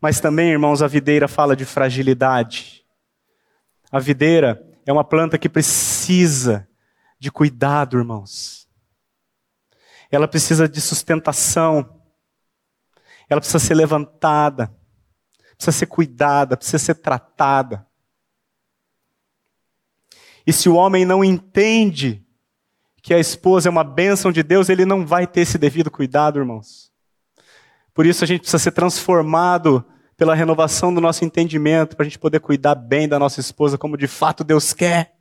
[0.00, 2.82] Mas também, irmãos, a videira fala de fragilidade.
[3.92, 6.66] A videira é uma planta que precisa
[7.18, 8.65] de cuidado, irmãos.
[10.10, 12.02] Ela precisa de sustentação.
[13.28, 14.74] Ela precisa ser levantada.
[15.56, 17.86] Precisa ser cuidada, precisa ser tratada.
[20.46, 22.24] E se o homem não entende
[23.02, 26.38] que a esposa é uma bênção de Deus, ele não vai ter esse devido cuidado,
[26.38, 26.92] irmãos.
[27.94, 29.84] Por isso a gente precisa ser transformado
[30.16, 33.96] pela renovação do nosso entendimento, para a gente poder cuidar bem da nossa esposa como
[33.96, 35.16] de fato Deus quer.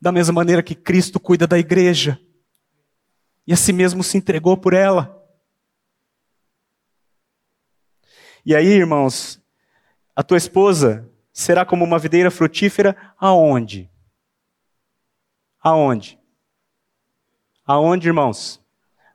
[0.00, 2.20] Da mesma maneira que Cristo cuida da igreja.
[3.46, 5.16] E a si mesmo se entregou por ela.
[8.44, 9.42] E aí, irmãos,
[10.14, 13.90] a tua esposa será como uma videira frutífera aonde?
[15.60, 16.18] Aonde?
[17.64, 18.64] Aonde, irmãos?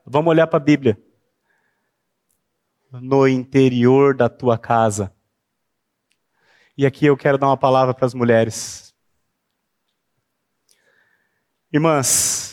[0.05, 1.01] Vamos olhar para a Bíblia
[2.91, 5.13] no interior da tua casa.
[6.77, 8.93] E aqui eu quero dar uma palavra para as mulheres.
[11.71, 12.50] Irmãs,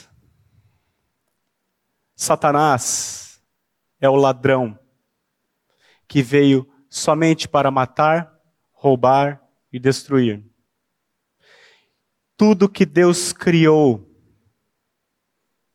[2.21, 3.41] Satanás
[4.01, 4.77] é o ladrão
[6.09, 8.37] que veio somente para matar,
[8.73, 9.41] roubar
[9.73, 10.45] e destruir.
[12.37, 14.05] Tudo que Deus criou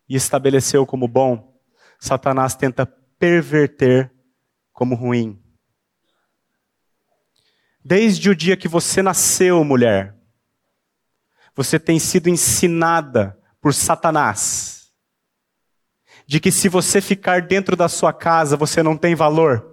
[0.07, 1.57] e estabeleceu como bom,
[1.97, 4.13] Satanás tenta perverter
[4.73, 5.41] como ruim.
[7.81, 10.13] Desde o dia que você nasceu, mulher,
[11.55, 14.72] você tem sido ensinada por Satanás
[16.25, 19.71] de que se você ficar dentro da sua casa, você não tem valor.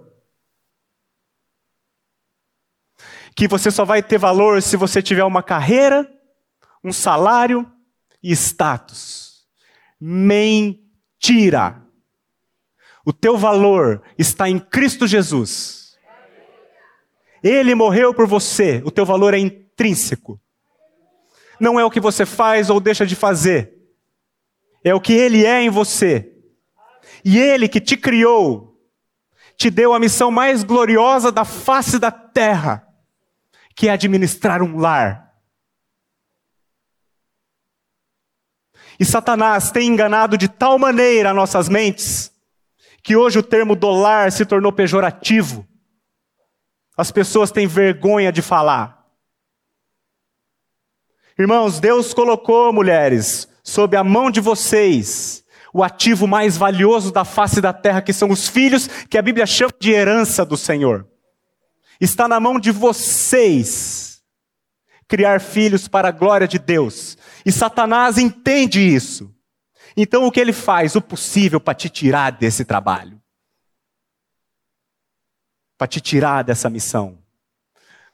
[3.35, 6.11] Que você só vai ter valor se você tiver uma carreira,
[6.83, 7.71] um salário
[8.21, 9.47] e status.
[9.99, 11.81] Mentira!
[13.05, 15.97] O teu valor está em Cristo Jesus.
[17.43, 20.39] Ele morreu por você, o teu valor é intrínseco.
[21.59, 23.73] Não é o que você faz ou deixa de fazer,
[24.83, 26.30] é o que Ele é em você.
[27.23, 28.79] E Ele que te criou,
[29.57, 32.87] te deu a missão mais gloriosa da face da terra,
[33.75, 35.31] que é administrar um lar.
[38.99, 42.31] E Satanás tem enganado de tal maneira nossas mentes,
[43.03, 45.67] que hoje o termo dólar se tornou pejorativo.
[46.95, 49.07] As pessoas têm vergonha de falar.
[51.37, 57.61] Irmãos, Deus colocou, mulheres, sob a mão de vocês, o ativo mais valioso da face
[57.61, 61.07] da terra, que são os filhos, que a Bíblia chama de herança do Senhor.
[61.99, 64.11] Está na mão de vocês
[65.07, 67.17] criar filhos para a glória de Deus.
[67.45, 69.29] E Satanás entende isso.
[69.95, 70.95] Então o que ele faz?
[70.95, 73.21] O possível para te tirar desse trabalho.
[75.77, 77.19] Para te tirar dessa missão.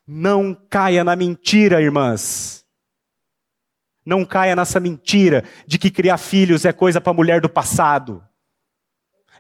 [0.08, 2.66] Não caia na mentira, irmãs.
[4.08, 8.26] Não caia nessa mentira de que criar filhos é coisa para mulher do passado.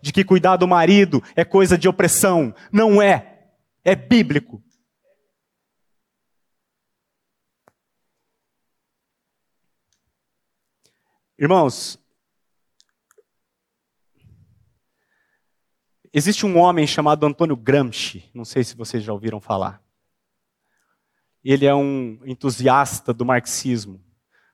[0.02, 2.54] De que cuidar do marido é coisa de opressão.
[2.70, 3.48] Não é.
[3.82, 4.62] É bíblico.
[11.40, 11.98] Irmãos,
[16.12, 19.82] existe um homem chamado Antônio Gramsci, não sei se vocês já ouviram falar.
[21.42, 24.06] Ele é um entusiasta do marxismo.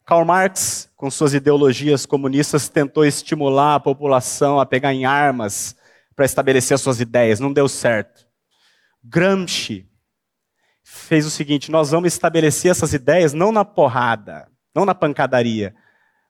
[0.06, 5.76] Karl Marx, com suas ideologias comunistas, tentou estimular a população a pegar em armas
[6.16, 7.40] para estabelecer as suas ideias.
[7.40, 8.28] Não deu certo.
[9.02, 9.90] Gramsci
[10.84, 15.74] fez o seguinte: nós vamos estabelecer essas ideias não na porrada, não na pancadaria,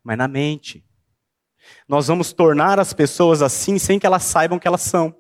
[0.03, 0.85] mas na mente.
[1.87, 5.15] Nós vamos tornar as pessoas assim sem que elas saibam que elas são.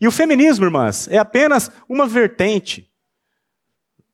[0.00, 2.90] E o feminismo, irmãs, é apenas uma vertente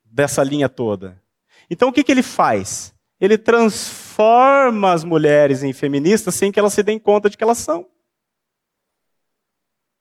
[0.03, 1.21] dessa linha toda.
[1.69, 2.96] Então o que, que ele faz?
[3.19, 7.57] Ele transforma as mulheres em feministas sem que elas se deem conta de que elas
[7.57, 7.87] são.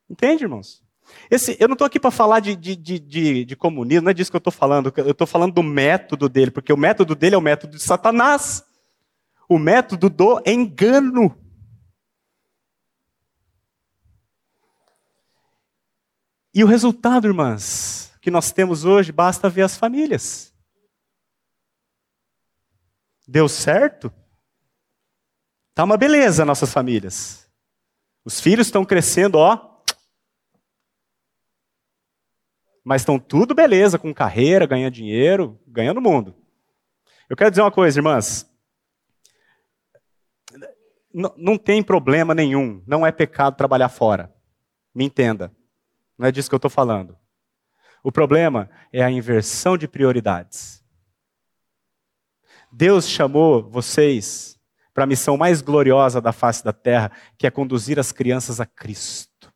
[0.08, 0.84] Entende, irmãos?
[1.30, 4.30] Esse, eu não estou aqui para falar de, de, de, de, comunismo, não é disso
[4.30, 4.92] que eu estou falando.
[4.96, 8.64] Eu estou falando do método dele, porque o método dele é o método de Satanás
[9.48, 11.36] o método do engano.
[16.52, 20.54] E o resultado, irmãs, que nós temos hoje, basta ver as famílias.
[23.26, 24.12] Deu certo?
[25.74, 27.50] Tá uma beleza nossas famílias.
[28.24, 29.82] Os filhos estão crescendo, ó.
[32.84, 36.34] Mas estão tudo beleza, com carreira, ganhando dinheiro, ganhando mundo.
[37.28, 38.48] Eu quero dizer uma coisa, irmãs.
[41.12, 44.32] N não tem problema nenhum, não é pecado trabalhar fora.
[44.94, 45.54] Me entenda.
[46.16, 47.18] Não é disso que eu estou falando.
[48.04, 50.85] O problema é a inversão de prioridades.
[52.72, 54.58] Deus chamou vocês
[54.92, 58.66] para a missão mais gloriosa da face da terra, que é conduzir as crianças a
[58.66, 59.52] Cristo.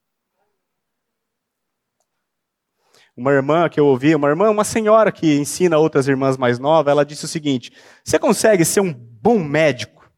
[3.17, 6.91] Uma irmã que eu ouvi, uma irmã, uma senhora que ensina outras irmãs mais novas,
[6.91, 7.73] ela disse o seguinte:
[8.05, 10.11] Você consegue ser um bom médico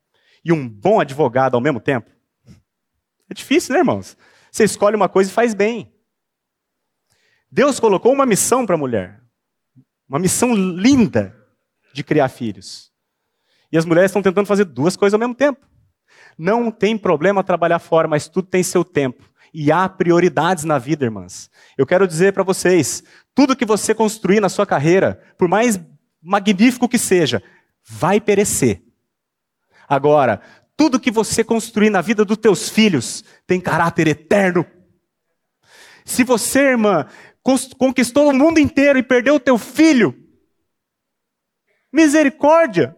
[0.45, 2.11] e um bom advogado ao mesmo tempo?
[3.31, 4.17] É difícil, né, irmãos?
[4.51, 5.93] Você escolhe uma coisa e faz bem.
[7.51, 9.23] Deus colocou uma missão para a mulher,
[10.09, 11.42] uma missão linda
[11.93, 12.91] de criar filhos.
[13.71, 15.67] E as mulheres estão tentando fazer duas coisas ao mesmo tempo.
[16.37, 19.25] Não tem problema trabalhar fora, mas tudo tem seu tempo.
[19.53, 21.51] E há prioridades na vida, irmãs.
[21.77, 23.03] Eu quero dizer para vocês:
[23.35, 25.81] tudo que você construir na sua carreira, por mais
[26.23, 27.43] magnífico que seja,
[27.85, 28.83] vai perecer.
[29.89, 30.41] Agora,
[30.77, 34.65] tudo que você construir na vida dos teus filhos tem caráter eterno.
[36.05, 37.07] Se você, irmã,
[37.77, 40.22] conquistou o mundo inteiro e perdeu o teu filho,
[41.93, 42.97] misericórdia.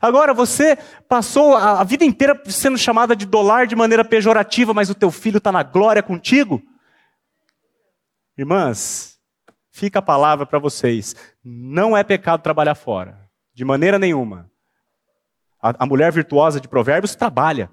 [0.00, 0.76] Agora você
[1.08, 5.38] passou a vida inteira sendo chamada de dólar de maneira pejorativa, mas o teu filho
[5.38, 6.62] está na glória contigo?
[8.36, 9.18] Irmãs,
[9.70, 11.14] fica a palavra para vocês.
[11.44, 13.18] Não é pecado trabalhar fora,
[13.54, 14.50] de maneira nenhuma.
[15.60, 17.70] A, a mulher virtuosa de Provérbios trabalha.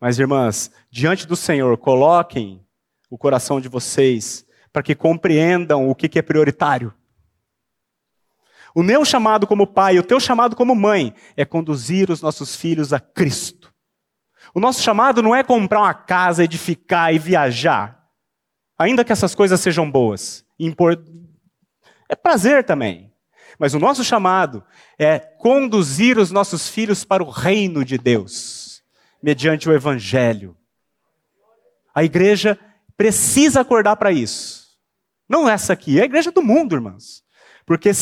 [0.00, 2.64] Mas, irmãs, diante do Senhor, coloquem
[3.10, 6.92] o coração de vocês para que compreendam o que, que é prioritário.
[8.76, 12.92] O meu chamado como pai, o teu chamado como mãe, é conduzir os nossos filhos
[12.92, 13.72] a Cristo.
[14.52, 18.06] O nosso chamado não é comprar uma casa, edificar e viajar.
[18.78, 20.44] Ainda que essas coisas sejam boas.
[22.06, 23.10] É prazer também.
[23.58, 24.62] Mas o nosso chamado
[24.98, 28.84] é conduzir os nossos filhos para o reino de Deus,
[29.22, 30.54] mediante o Evangelho.
[31.94, 32.58] A igreja
[32.94, 34.76] precisa acordar para isso.
[35.26, 37.24] Não essa aqui, é a igreja do mundo, irmãos.
[37.64, 37.92] Porque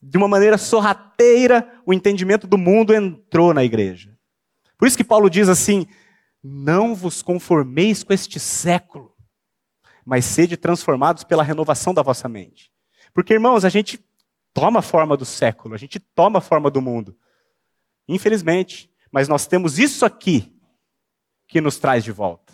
[0.00, 4.16] de uma maneira sorrateira, o entendimento do mundo entrou na igreja.
[4.78, 5.86] Por isso que Paulo diz assim:
[6.42, 9.14] não vos conformeis com este século,
[10.04, 12.70] mas sede transformados pela renovação da vossa mente.
[13.12, 14.04] Porque, irmãos, a gente
[14.52, 17.16] toma a forma do século, a gente toma a forma do mundo.
[18.08, 18.90] Infelizmente.
[19.10, 20.54] Mas nós temos isso aqui
[21.46, 22.52] que nos traz de volta.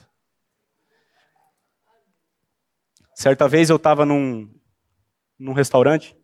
[3.14, 4.48] Certa vez eu estava num,
[5.38, 6.16] num restaurante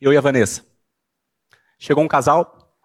[0.00, 0.64] eu e a Vanessa.
[1.78, 2.76] Chegou um casal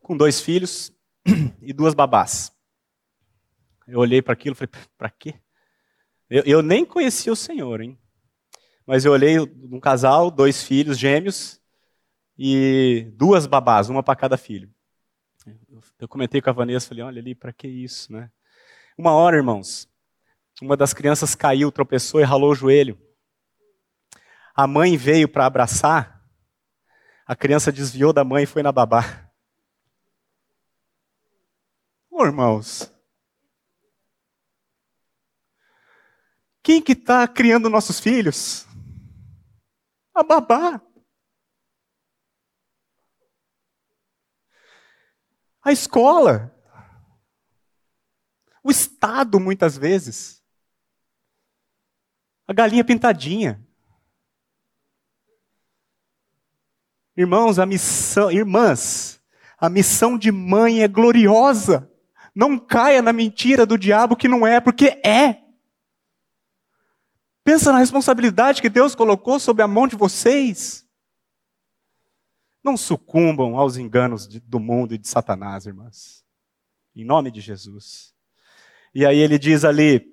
[0.00, 0.92] com dois filhos
[1.60, 2.52] e duas babás.
[3.86, 5.34] Eu olhei para aquilo e falei, para quê?
[6.28, 7.98] Eu, eu, nem conhecia o Senhor, hein?
[8.86, 11.60] Mas eu olhei um casal, dois filhos gêmeos
[12.36, 14.70] e duas babás, uma para cada filho.
[15.98, 18.30] Eu comentei com a Vanessa, falei, olha ali, para que isso, né?
[18.96, 19.88] Uma hora, irmãos,
[20.60, 22.98] uma das crianças caiu, tropeçou e ralou o joelho.
[24.54, 26.17] A mãe veio para abraçar,
[27.28, 29.30] a criança desviou da mãe e foi na babá.
[32.10, 32.90] Ô, irmãos,
[36.62, 38.66] quem que está criando nossos filhos?
[40.14, 40.80] A babá.
[45.62, 46.50] A escola.
[48.64, 50.42] O Estado, muitas vezes.
[52.46, 53.67] A galinha pintadinha.
[57.18, 59.20] Irmãos, a missão, irmãs,
[59.58, 61.90] a missão de mãe é gloriosa.
[62.32, 65.42] Não caia na mentira do diabo que não é, porque é.
[67.42, 70.88] Pensa na responsabilidade que Deus colocou sobre a mão de vocês.
[72.62, 76.24] Não sucumbam aos enganos de, do mundo e de Satanás, irmãs.
[76.94, 78.14] Em nome de Jesus.
[78.94, 80.06] E aí ele diz ali: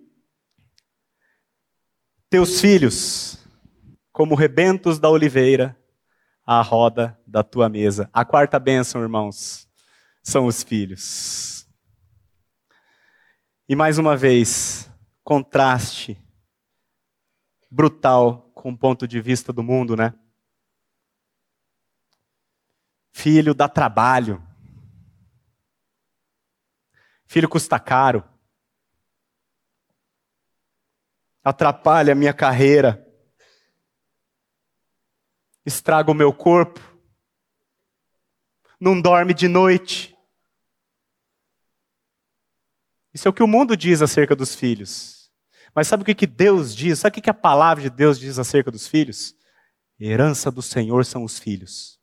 [2.31, 3.37] Teus filhos,
[4.11, 5.79] como rebentos da oliveira,
[6.45, 8.09] à roda da tua mesa.
[8.13, 9.67] A quarta bênção, irmãos,
[10.21, 11.67] são os filhos.
[13.67, 14.89] E mais uma vez,
[15.23, 16.17] contraste
[17.71, 20.13] brutal com o ponto de vista do mundo, né?
[23.11, 24.45] Filho dá trabalho.
[27.25, 28.23] Filho custa caro.
[31.43, 33.04] Atrapalha a minha carreira.
[35.65, 36.79] Estraga o meu corpo.
[38.79, 40.15] Não dorme de noite.
[43.13, 45.31] Isso é o que o mundo diz acerca dos filhos.
[45.73, 46.99] Mas sabe o que Deus diz?
[46.99, 49.35] Sabe o que a palavra de Deus diz acerca dos filhos?
[49.99, 51.95] Herança do Senhor são os filhos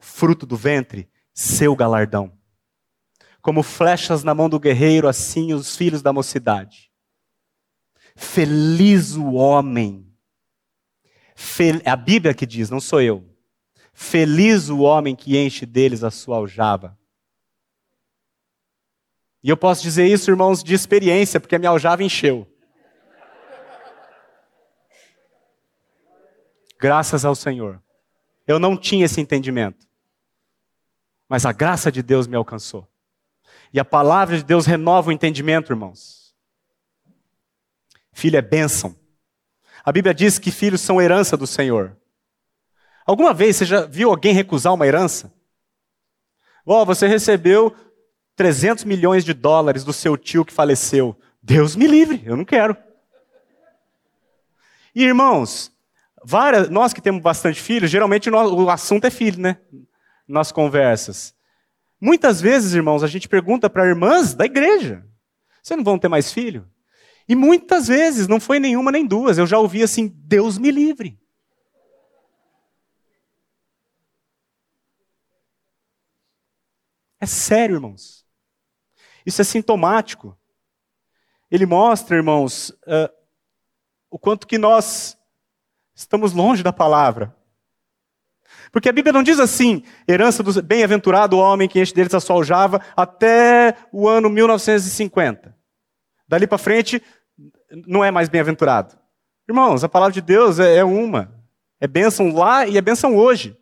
[0.00, 2.36] fruto do ventre, seu galardão.
[3.40, 6.90] Como flechas na mão do guerreiro, assim os filhos da mocidade.
[8.16, 10.09] Feliz o homem.
[11.84, 13.24] É a Bíblia que diz, não sou eu.
[13.92, 16.98] Feliz o homem que enche deles a sua aljava.
[19.42, 22.46] E eu posso dizer isso, irmãos, de experiência, porque a minha aljava encheu.
[26.78, 27.82] Graças ao Senhor.
[28.46, 29.90] Eu não tinha esse entendimento
[31.30, 32.88] mas a graça de Deus me alcançou.
[33.72, 36.34] E a palavra de Deus renova o entendimento, irmãos.
[38.12, 38.96] Filho é bênção.
[39.84, 41.96] A Bíblia diz que filhos são herança do Senhor.
[43.06, 45.32] Alguma vez você já viu alguém recusar uma herança?
[46.66, 47.74] Ó, oh, você recebeu
[48.36, 51.18] 300 milhões de dólares do seu tio que faleceu.
[51.42, 52.76] Deus me livre, eu não quero.
[54.94, 55.72] E irmãos,
[56.24, 59.56] várias, nós que temos bastante filhos, geralmente o assunto é filho, né?
[60.30, 61.34] nas conversas.
[62.00, 65.04] Muitas vezes, irmãos, a gente pergunta para irmãs da igreja:
[65.62, 66.66] vocês não vão ter mais filho?
[67.30, 71.16] E muitas vezes, não foi nenhuma nem duas, eu já ouvi assim: Deus me livre.
[77.20, 78.26] É sério, irmãos.
[79.24, 80.36] Isso é sintomático.
[81.48, 83.08] Ele mostra, irmãos, uh,
[84.10, 85.16] o quanto que nós
[85.94, 87.32] estamos longe da palavra.
[88.72, 92.34] Porque a Bíblia não diz assim, herança do bem-aventurado homem que enche deles a sua
[92.34, 95.60] aljava até o ano 1950.
[96.26, 97.02] Dali para frente,
[97.70, 98.98] não é mais bem-aventurado.
[99.48, 101.32] Irmãos, a palavra de Deus é, é uma.
[101.80, 103.56] É bênção lá e é bênção hoje.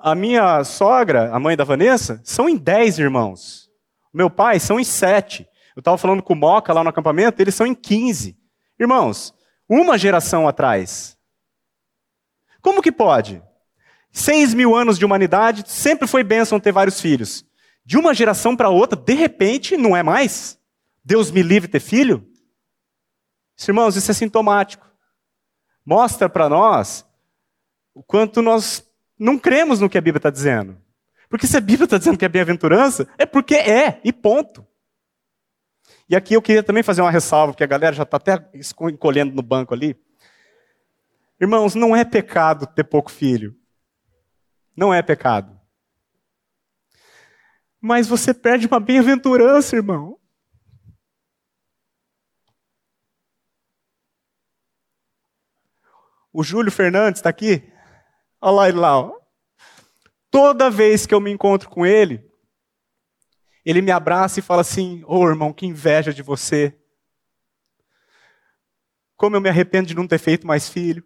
[0.00, 3.70] A minha sogra, a mãe da Vanessa, são em dez irmãos.
[4.12, 5.48] Meu pai são em sete.
[5.74, 8.36] Eu estava falando com o Moca lá no acampamento, eles são em quinze.
[8.78, 9.34] Irmãos,
[9.68, 11.16] uma geração atrás,
[12.60, 13.42] como que pode?
[14.10, 17.44] Seis mil anos de humanidade, sempre foi bênção ter vários filhos.
[17.84, 20.58] De uma geração para outra, de repente, não é mais?
[21.04, 22.26] Deus me livre ter filho?
[23.68, 24.88] Irmãos, isso é sintomático.
[25.84, 27.06] Mostra para nós
[27.92, 28.84] o quanto nós
[29.18, 30.80] não cremos no que a Bíblia está dizendo.
[31.28, 34.66] Porque se a Bíblia está dizendo que é bem-aventurança, é porque é, e ponto.
[36.08, 38.50] E aqui eu queria também fazer uma ressalva, porque a galera já está até
[38.90, 39.96] encolhendo no banco ali.
[41.40, 43.56] Irmãos, não é pecado ter pouco filho.
[44.76, 45.58] Não é pecado.
[47.80, 50.18] Mas você perde uma bem-aventurança, irmão.
[56.36, 57.62] O Júlio Fernandes está aqui?
[58.40, 58.98] Olha lá ele lá.
[58.98, 59.20] Ó.
[60.32, 62.28] toda vez que eu me encontro com ele,
[63.64, 66.76] ele me abraça e fala assim: Ô oh, irmão, que inveja de você.
[69.14, 71.04] Como eu me arrependo de não ter feito mais filho.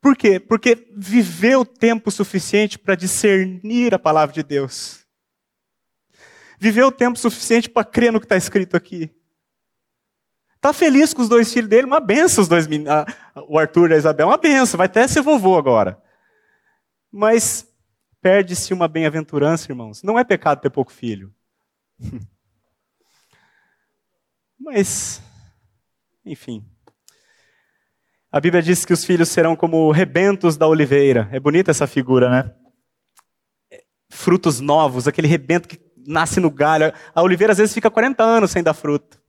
[0.00, 0.40] Por quê?
[0.40, 5.06] Porque viveu tempo suficiente para discernir a palavra de Deus.
[6.58, 9.14] Viveu tempo suficiente para crer no que está escrito aqui.
[10.64, 13.04] Está feliz com os dois filhos dele, uma benção os dois meninos.
[13.46, 16.02] O Arthur e a Isabel, uma benção, vai até ser vovô agora.
[17.12, 17.70] Mas
[18.22, 20.02] perde-se uma bem-aventurança, irmãos.
[20.02, 21.30] Não é pecado ter pouco filho.
[24.58, 25.20] Mas,
[26.24, 26.64] enfim.
[28.32, 31.28] A Bíblia diz que os filhos serão como rebentos da oliveira.
[31.30, 32.54] É bonita essa figura, né?
[34.08, 36.90] Frutos novos, aquele rebento que nasce no galho.
[37.14, 39.22] A oliveira às vezes fica 40 anos sem dar fruto.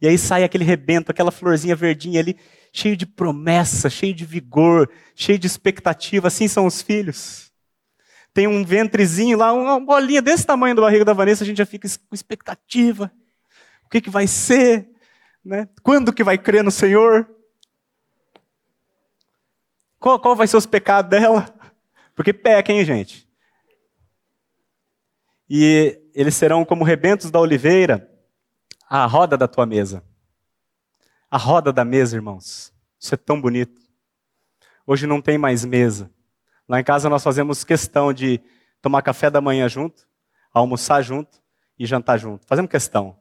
[0.00, 2.36] E aí sai aquele rebento, aquela florzinha verdinha ali,
[2.72, 6.28] cheio de promessa, cheio de vigor, cheio de expectativa.
[6.28, 7.50] Assim são os filhos.
[8.34, 11.64] Tem um ventrezinho lá, uma bolinha desse tamanho do barriga da Vanessa, a gente já
[11.64, 13.10] fica com expectativa.
[13.86, 14.86] O que, que vai ser?
[15.42, 15.68] Né?
[15.82, 17.26] Quando que vai crer no Senhor?
[19.98, 21.48] Qual, qual vai ser os pecados dela?
[22.14, 23.26] Porque peca, hein, gente?
[25.48, 28.10] E eles serão como rebentos da oliveira
[28.88, 30.02] à roda da tua mesa.
[31.30, 32.72] A roda da mesa, irmãos.
[32.98, 33.80] Isso é tão bonito.
[34.86, 36.10] Hoje não tem mais mesa.
[36.68, 38.40] Lá em casa nós fazemos questão de
[38.80, 40.08] tomar café da manhã junto,
[40.52, 41.42] almoçar junto
[41.78, 42.46] e jantar junto.
[42.46, 43.20] Fazemos questão.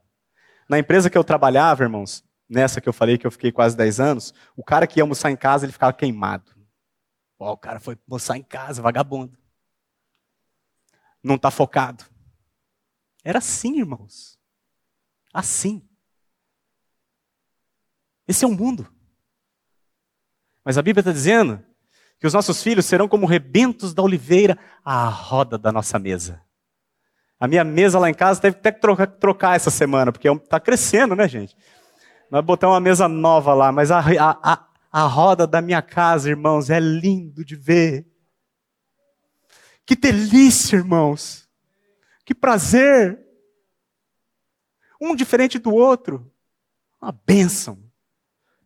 [0.70, 4.00] Na empresa que eu trabalhava, irmãos, nessa que eu falei que eu fiquei quase 10
[4.00, 6.52] anos, o cara que ia almoçar em casa, ele ficava queimado.
[7.38, 9.38] O cara foi almoçar em casa, vagabundo.
[11.24, 12.06] Não está focado.
[13.24, 14.35] Era assim, irmãos.
[15.36, 15.86] Assim.
[18.26, 18.88] Esse é o mundo.
[20.64, 21.62] Mas a Bíblia está dizendo
[22.18, 26.42] que os nossos filhos serão como rebentos da oliveira à roda da nossa mesa.
[27.38, 30.58] A minha mesa lá em casa teve até que trocar, trocar essa semana, porque está
[30.58, 31.54] crescendo, né, gente?
[32.32, 36.30] Nós botamos uma mesa nova lá, mas a, a, a, a roda da minha casa,
[36.30, 38.08] irmãos, é lindo de ver.
[39.86, 41.46] Que delícia, irmãos.
[42.24, 43.25] Que prazer.
[45.06, 46.34] Um diferente do outro.
[47.00, 47.78] Uma bênção.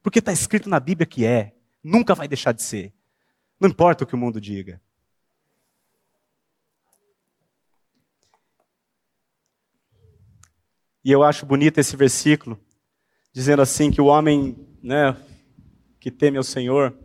[0.01, 1.53] Porque está escrito na Bíblia que é.
[1.83, 2.93] Nunca vai deixar de ser.
[3.59, 4.81] Não importa o que o mundo diga.
[11.03, 12.57] E eu acho bonito esse versículo,
[13.33, 15.17] dizendo assim que o homem, né,
[15.99, 16.97] que teme ao Senhor,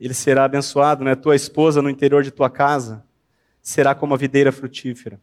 [0.00, 1.14] ele será abençoado, né?
[1.14, 3.06] Tua esposa no interior de tua casa
[3.60, 5.20] será como a videira frutífera,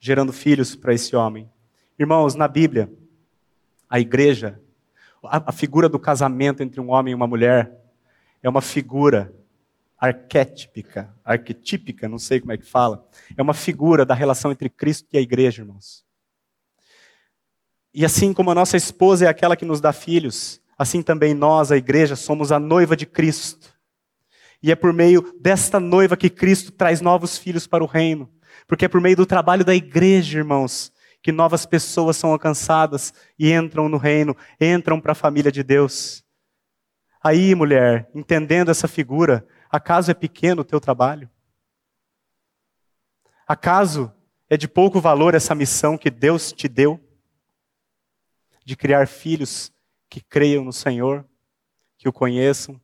[0.00, 1.52] gerando filhos para esse homem.
[1.96, 2.92] Irmãos, na Bíblia,
[3.88, 4.60] a igreja,
[5.22, 7.72] a, figura do casamento entre um homem e uma mulher,
[8.42, 9.32] é uma figura
[9.96, 13.08] arquetípica, arquetípica, não sei como é que fala.
[13.36, 16.04] É uma figura da relação entre Cristo e a igreja, irmãos.
[17.94, 21.70] E assim como a nossa esposa é aquela que nos dá filhos, assim também nós,
[21.70, 23.72] a igreja, somos a noiva de Cristo.
[24.60, 28.28] E é por meio desta noiva que Cristo traz novos filhos para o reino.
[28.66, 30.92] Porque é por meio do trabalho da igreja, irmãos,
[31.24, 36.22] que novas pessoas são alcançadas e entram no reino, entram para a família de Deus.
[37.18, 41.30] Aí, mulher, entendendo essa figura, acaso é pequeno o teu trabalho?
[43.48, 44.12] Acaso
[44.50, 47.00] é de pouco valor essa missão que Deus te deu?
[48.62, 49.72] De criar filhos
[50.10, 51.26] que creiam no Senhor,
[51.96, 52.78] que o conheçam.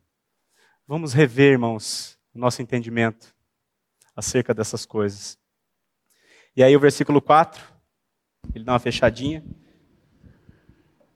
[0.87, 3.37] Vamos rever, irmãos, o nosso entendimento
[4.17, 5.39] acerca dessas coisas.
[6.57, 7.80] E aí o versículo 4,
[8.55, 9.45] ele dá uma fechadinha.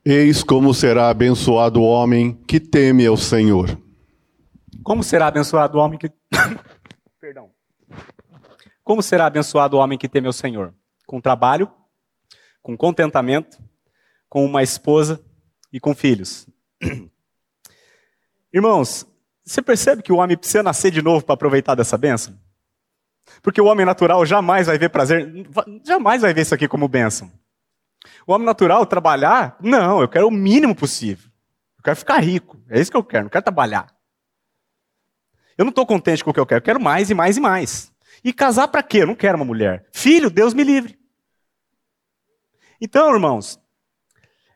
[0.05, 3.81] Eis como será abençoado o homem que teme ao Senhor.
[4.83, 6.12] Como será abençoado o homem que.
[7.20, 7.51] Perdão.
[8.83, 10.75] Como será abençoado o homem que teme ao Senhor?
[11.07, 11.70] Com trabalho,
[12.62, 13.59] com contentamento,
[14.29, 15.25] com uma esposa
[15.72, 16.47] e com filhos.
[18.53, 19.07] Irmãos,
[19.43, 22.39] você percebe que o homem precisa nascer de novo para aproveitar dessa bênção?
[23.43, 25.31] Porque o homem natural jamais vai ver prazer,
[25.85, 27.31] jamais vai ver isso aqui como bênção.
[28.27, 31.31] O homem natural, trabalhar, não, eu quero o mínimo possível.
[31.79, 33.95] Eu quero ficar rico, é isso que eu quero, não quero trabalhar.
[35.57, 37.41] Eu não estou contente com o que eu quero, eu quero mais e mais e
[37.41, 37.93] mais.
[38.22, 39.03] E casar para quê?
[39.03, 39.87] Eu não quero uma mulher.
[39.93, 40.99] Filho, Deus me livre.
[42.81, 43.61] Então, irmãos,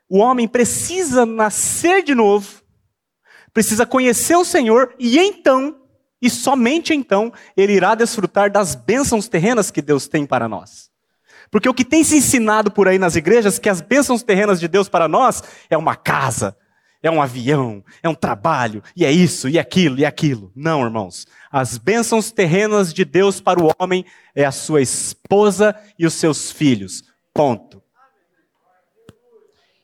[0.08, 2.62] o homem precisa nascer de novo,
[3.52, 5.77] precisa conhecer o Senhor e então,
[6.20, 10.90] e somente então, ele irá desfrutar das bênçãos terrenas que Deus tem para nós.
[11.50, 14.68] Porque o que tem se ensinado por aí nas igrejas que as bênçãos terrenas de
[14.68, 16.56] Deus para nós é uma casa,
[17.02, 20.52] é um avião, é um trabalho, e é isso, e aquilo, e aquilo.
[20.54, 21.26] Não, irmãos.
[21.50, 24.04] As bênçãos terrenas de Deus para o homem
[24.34, 27.04] é a sua esposa e os seus filhos.
[27.32, 27.82] Ponto.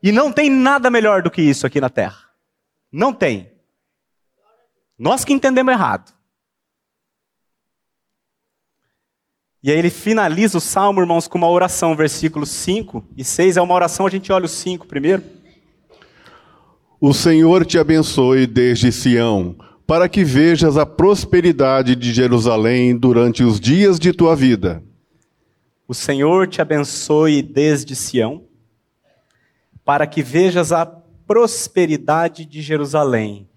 [0.03, 2.29] E não tem nada melhor do que isso aqui na terra.
[2.93, 3.51] Não tem.
[4.99, 6.13] Nós que entendemos errado.
[9.65, 13.57] E aí ele finaliza o salmo, irmãos, com uma oração, versículos 5 e 6.
[13.57, 15.23] É uma oração, a gente olha o 5 primeiro.
[17.01, 19.57] O Senhor te abençoe desde Sião,
[19.87, 24.85] para que vejas a prosperidade de Jerusalém durante os dias de tua vida.
[25.89, 28.45] O Senhor te abençoe desde Sião,
[29.83, 33.49] para que vejas a prosperidade de Jerusalém.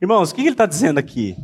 [0.00, 1.36] Irmãos, o que ele está dizendo aqui?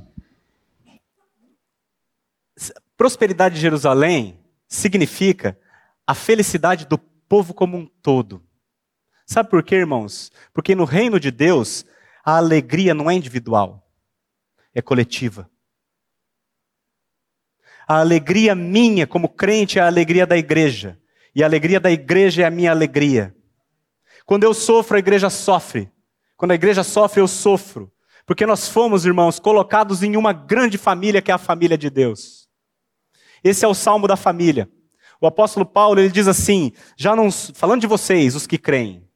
[2.99, 5.57] Prosperidade de Jerusalém significa
[6.05, 8.43] a felicidade do povo como um todo.
[9.25, 10.33] Sabe por quê, irmãos?
[10.53, 11.87] Porque no reino de Deus,
[12.25, 13.89] a alegria não é individual,
[14.75, 15.49] é coletiva.
[17.87, 21.01] A alegria minha como crente é a alegria da igreja.
[21.33, 23.33] E a alegria da igreja é a minha alegria.
[24.27, 25.89] Quando eu sofro, a igreja sofre.
[26.37, 27.93] Quando a igreja sofre, eu sofro.
[28.27, 32.48] Porque nós fomos, irmãos, colocados em uma grande família que é a família de Deus.
[33.43, 34.69] Esse é o salmo da família.
[35.21, 39.07] O apóstolo Paulo ele diz assim: já não falando de vocês, os que creem,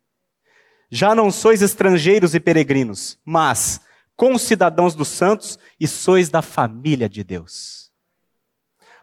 [0.91, 3.81] já não sois estrangeiros e peregrinos, mas
[4.17, 7.91] concidadãos dos santos e sois da família de Deus.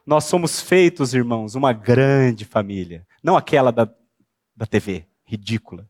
[0.06, 3.90] Nós somos feitos, irmãos, uma grande família, não aquela da,
[4.56, 5.90] da TV, ridícula.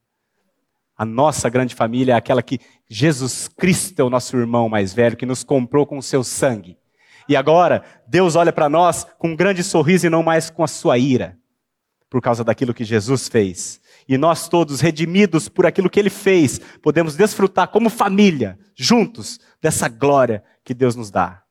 [0.97, 2.59] A nossa grande família é aquela que
[2.89, 6.77] Jesus Cristo é o nosso irmão mais velho, que nos comprou com o seu sangue.
[7.29, 10.67] E agora, Deus olha para nós com um grande sorriso e não mais com a
[10.67, 11.37] sua ira,
[12.09, 13.79] por causa daquilo que Jesus fez.
[14.07, 19.87] E nós todos, redimidos por aquilo que ele fez, podemos desfrutar como família, juntos, dessa
[19.87, 21.43] glória que Deus nos dá.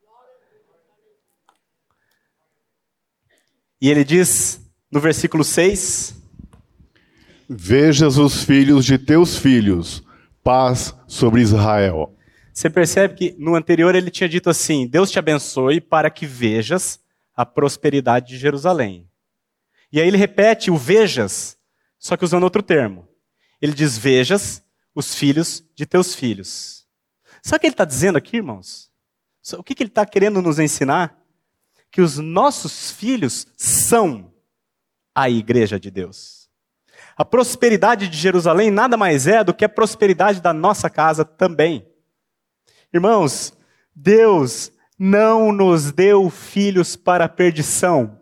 [3.80, 4.60] E ele diz
[4.90, 6.20] no versículo 6:
[7.48, 10.02] Vejas os filhos de teus filhos,
[10.42, 12.17] paz sobre Israel.
[12.58, 16.98] Você percebe que no anterior ele tinha dito assim: Deus te abençoe para que vejas
[17.32, 19.08] a prosperidade de Jerusalém.
[19.92, 21.56] E aí ele repete o vejas,
[22.00, 23.06] só que usando outro termo.
[23.62, 24.60] Ele diz: Vejas
[24.92, 26.84] os filhos de teus filhos.
[27.44, 28.90] Sabe o que ele está dizendo aqui, irmãos?
[29.52, 31.16] O que, que ele está querendo nos ensinar?
[31.92, 34.34] Que os nossos filhos são
[35.14, 36.50] a igreja de Deus.
[37.16, 41.86] A prosperidade de Jerusalém nada mais é do que a prosperidade da nossa casa também.
[42.92, 43.56] Irmãos,
[43.94, 48.18] Deus não nos deu filhos para a perdição.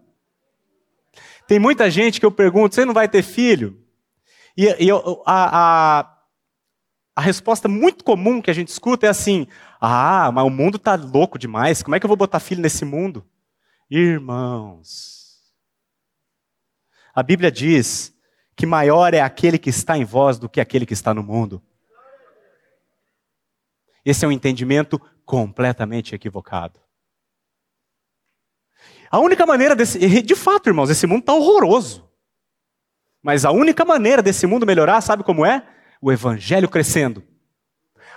[1.46, 3.80] Tem muita gente que eu pergunto: você não vai ter filho?
[4.56, 6.16] E, e a, a,
[7.14, 9.46] a resposta muito comum que a gente escuta é assim:
[9.80, 12.84] ah, mas o mundo está louco demais, como é que eu vou botar filho nesse
[12.84, 13.24] mundo?
[13.88, 15.26] Irmãos,
[17.14, 18.12] a Bíblia diz
[18.56, 21.62] que maior é aquele que está em vós do que aquele que está no mundo.
[24.06, 26.78] Esse é um entendimento completamente equivocado.
[29.10, 29.98] A única maneira desse.
[30.22, 32.08] De fato, irmãos, esse mundo está horroroso.
[33.20, 35.66] Mas a única maneira desse mundo melhorar, sabe como é?
[36.00, 37.24] O evangelho crescendo.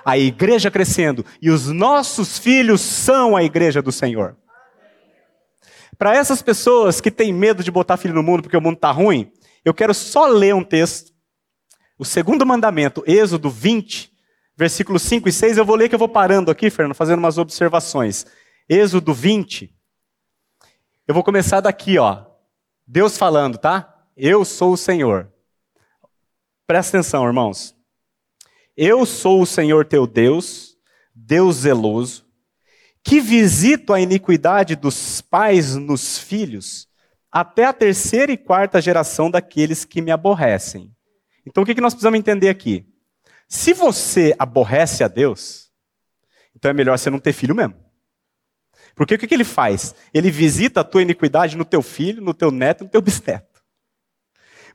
[0.06, 1.26] A igreja crescendo.
[1.42, 4.38] E os nossos filhos são a igreja do Senhor.
[5.98, 8.92] Para essas pessoas que têm medo de botar filho no mundo porque o mundo está
[8.92, 9.32] ruim,
[9.66, 11.12] eu quero só ler um texto.
[11.98, 14.19] O segundo mandamento, Êxodo 20,
[14.60, 17.38] versículos 5 e 6, eu vou ler que eu vou parando aqui, Fernando, fazendo umas
[17.38, 18.26] observações.
[18.68, 19.74] Êxodo 20.
[21.08, 22.26] Eu vou começar daqui, ó.
[22.86, 24.04] Deus falando, tá?
[24.18, 25.32] Eu sou o Senhor.
[26.68, 27.74] Presta atenção, irmãos.
[28.76, 30.76] Eu sou o Senhor teu Deus,
[31.16, 32.26] Deus zeloso,
[33.02, 36.86] que visito a iniquidade dos pais nos filhos,
[37.32, 40.94] até a terceira e quarta geração daqueles que me aborrecem.
[41.46, 42.89] Então o que nós precisamos entender aqui?
[43.50, 45.72] Se você aborrece a Deus,
[46.56, 47.74] então é melhor você não ter filho mesmo.
[48.96, 49.96] Porque o que, ele faz?
[50.14, 53.64] Ele visita a tua iniquidade no teu filho, no teu neto, no teu bisneto.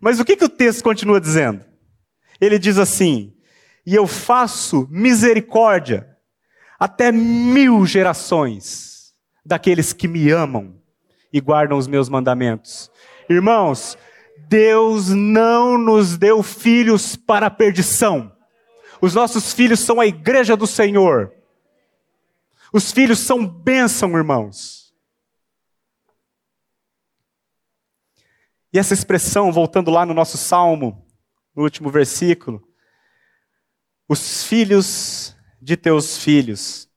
[0.01, 1.65] Mas o que, que o texto continua dizendo?
[2.41, 3.33] Ele diz assim:
[3.87, 6.17] E eu faço misericórdia
[6.79, 9.15] até mil gerações
[9.47, 10.83] daqueles que me amam
[11.33, 12.91] e guardam os meus mandamentos.
[13.29, 13.97] Irmãos,
[14.49, 18.34] Deus não nos deu filhos para a perdição.
[19.01, 21.33] Os nossos filhos são a igreja do Senhor.
[22.73, 24.93] Os filhos são bênção, irmãos.
[28.73, 31.07] E essa expressão, voltando lá no nosso salmo,
[31.55, 32.67] no último versículo,
[34.09, 36.89] os filhos de teus filhos.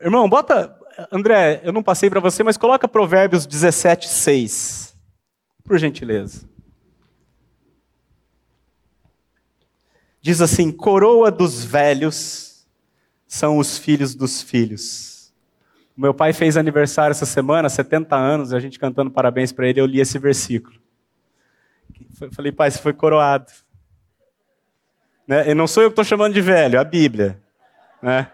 [0.00, 0.76] Irmão, bota.
[1.12, 4.96] André, eu não passei para você, mas coloca Provérbios 17, 6.
[5.62, 6.48] Por gentileza.
[10.28, 12.68] Diz assim: coroa dos velhos
[13.26, 15.32] são os filhos dos filhos.
[15.96, 19.86] Meu pai fez aniversário essa semana, 70 anos, a gente cantando parabéns para ele, eu
[19.86, 20.78] li esse versículo.
[22.32, 23.50] Falei, pai, você foi coroado.
[25.26, 25.48] Né?
[25.48, 27.42] E não sou eu que estou chamando de velho, a Bíblia.
[28.02, 28.30] Né?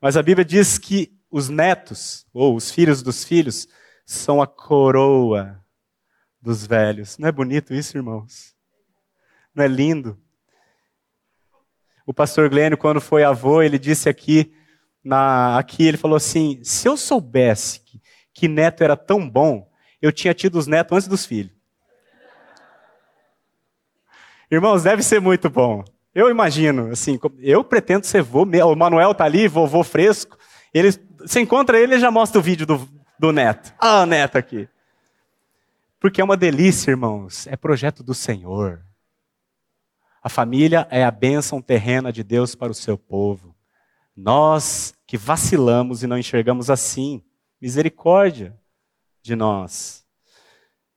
[0.00, 3.68] Mas a Bíblia diz que os netos, ou os filhos dos filhos,
[4.04, 5.64] são a coroa
[6.42, 7.16] dos velhos.
[7.16, 8.56] Não é bonito isso, irmãos?
[9.54, 10.20] Não é lindo?
[12.06, 14.54] O pastor Glênio, quando foi avô, ele disse aqui,
[15.04, 18.00] na, aqui ele falou assim: se eu soubesse que,
[18.32, 19.68] que neto era tão bom,
[20.00, 21.52] eu tinha tido os netos antes dos filhos.
[24.48, 25.84] Irmãos, deve ser muito bom.
[26.14, 30.38] Eu imagino, assim, eu pretendo ser vô, o Manuel tá ali, vovô fresco,
[30.72, 32.88] ele, você encontra ele e já mostra o vídeo do,
[33.18, 33.74] do neto.
[33.78, 34.68] Ah, neto aqui.
[36.00, 38.85] Porque é uma delícia, irmãos, é projeto do Senhor.
[40.26, 43.54] A família é a bênção terrena de Deus para o seu povo.
[44.16, 47.22] Nós que vacilamos e não enxergamos assim,
[47.60, 48.52] misericórdia
[49.22, 50.04] de nós.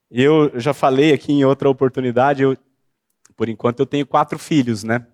[0.09, 2.57] Eu já falei aqui em outra oportunidade, eu
[3.37, 5.05] por enquanto eu tenho quatro filhos, né?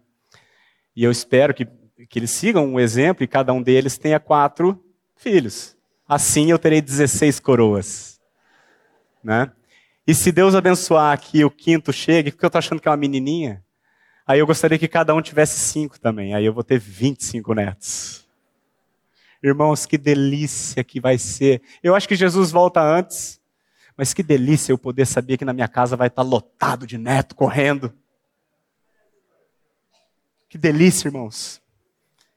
[0.95, 1.65] E eu espero que,
[2.07, 4.81] que eles sigam um exemplo e cada um deles tenha quatro
[5.17, 5.75] filhos.
[6.07, 8.17] Assim eu terei 16 coroas.
[9.21, 9.51] Né?
[10.07, 12.95] E se Deus abençoar que o quinto chegue, porque eu estou achando que é uma
[12.95, 13.64] menininha,
[14.25, 16.33] aí eu gostaria que cada um tivesse cinco também.
[16.33, 18.25] Aí eu vou ter 25 netos.
[19.41, 21.61] Irmãos, que delícia que vai ser.
[21.83, 23.39] Eu acho que Jesus volta antes,
[23.95, 27.35] mas que delícia eu poder saber que na minha casa vai estar lotado de neto
[27.35, 27.93] correndo.
[30.49, 31.61] Que delícia, irmãos.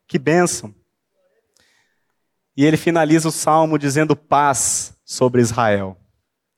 [0.06, 0.74] Que bênção.
[2.56, 5.96] E ele finaliza o salmo dizendo paz sobre Israel.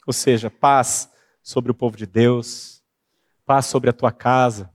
[0.06, 1.10] Ou seja, paz
[1.42, 2.82] sobre o povo de Deus,
[3.44, 4.70] paz sobre a tua casa,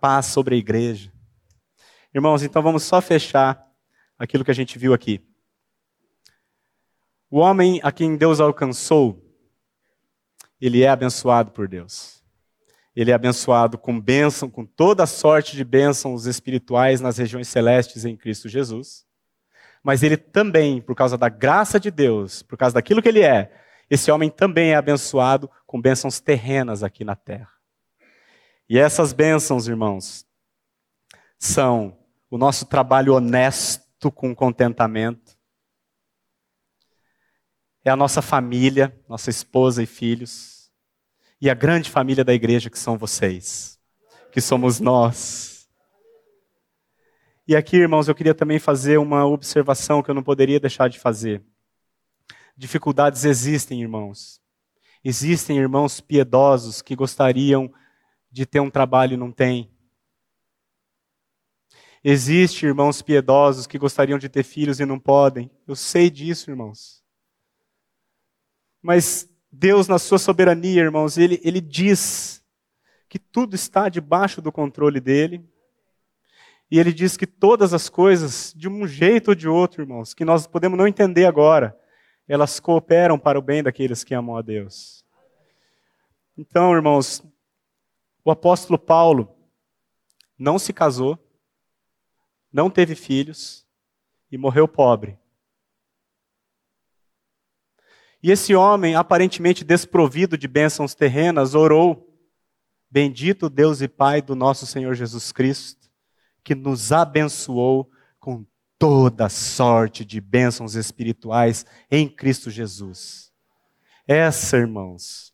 [0.00, 1.12] paz sobre a igreja.
[2.14, 3.66] Irmãos, então vamos só fechar
[4.18, 5.24] aquilo que a gente viu aqui.
[7.30, 9.24] O homem a quem Deus alcançou,
[10.60, 12.20] ele é abençoado por Deus
[12.94, 18.16] ele é abençoado com bênção, com toda sorte de bênçãos espirituais nas regiões celestes em
[18.16, 19.06] Cristo Jesus.
[19.82, 23.50] Mas ele também, por causa da graça de Deus, por causa daquilo que ele é,
[23.88, 27.50] esse homem também é abençoado com bênçãos terrenas aqui na terra.
[28.70, 30.24] E essas bênçãos, irmãos,
[31.36, 31.98] são
[32.30, 35.36] o nosso trabalho honesto com contentamento,
[37.84, 40.70] é a nossa família, nossa esposa e filhos,
[41.40, 43.76] e a grande família da igreja que são vocês,
[44.30, 45.68] que somos nós.
[47.48, 51.00] E aqui, irmãos, eu queria também fazer uma observação que eu não poderia deixar de
[51.00, 51.42] fazer.
[52.56, 54.40] Dificuldades existem, irmãos.
[55.02, 57.68] Existem irmãos piedosos que gostariam
[58.30, 59.70] de ter um trabalho e não têm.
[62.02, 65.50] Existem irmãos piedosos que gostariam de ter filhos e não podem.
[65.66, 67.04] Eu sei disso, irmãos.
[68.80, 72.42] Mas Deus, na sua soberania, irmãos, ele, ele diz
[73.08, 75.44] que tudo está debaixo do controle dele.
[76.70, 80.24] E ele diz que todas as coisas, de um jeito ou de outro, irmãos, que
[80.24, 81.76] nós podemos não entender agora,
[82.28, 85.04] elas cooperam para o bem daqueles que amam a Deus.
[86.38, 87.22] Então, irmãos,
[88.24, 89.34] o apóstolo Paulo
[90.38, 91.18] não se casou,
[92.52, 93.66] não teve filhos
[94.30, 95.18] e morreu pobre.
[98.22, 102.14] E esse homem, aparentemente desprovido de bênçãos terrenas, orou:
[102.90, 105.90] Bendito Deus e Pai do nosso Senhor Jesus Cristo,
[106.44, 108.44] que nos abençoou com
[108.78, 113.32] toda sorte de bênçãos espirituais em Cristo Jesus.
[114.06, 115.29] Essa, irmãos,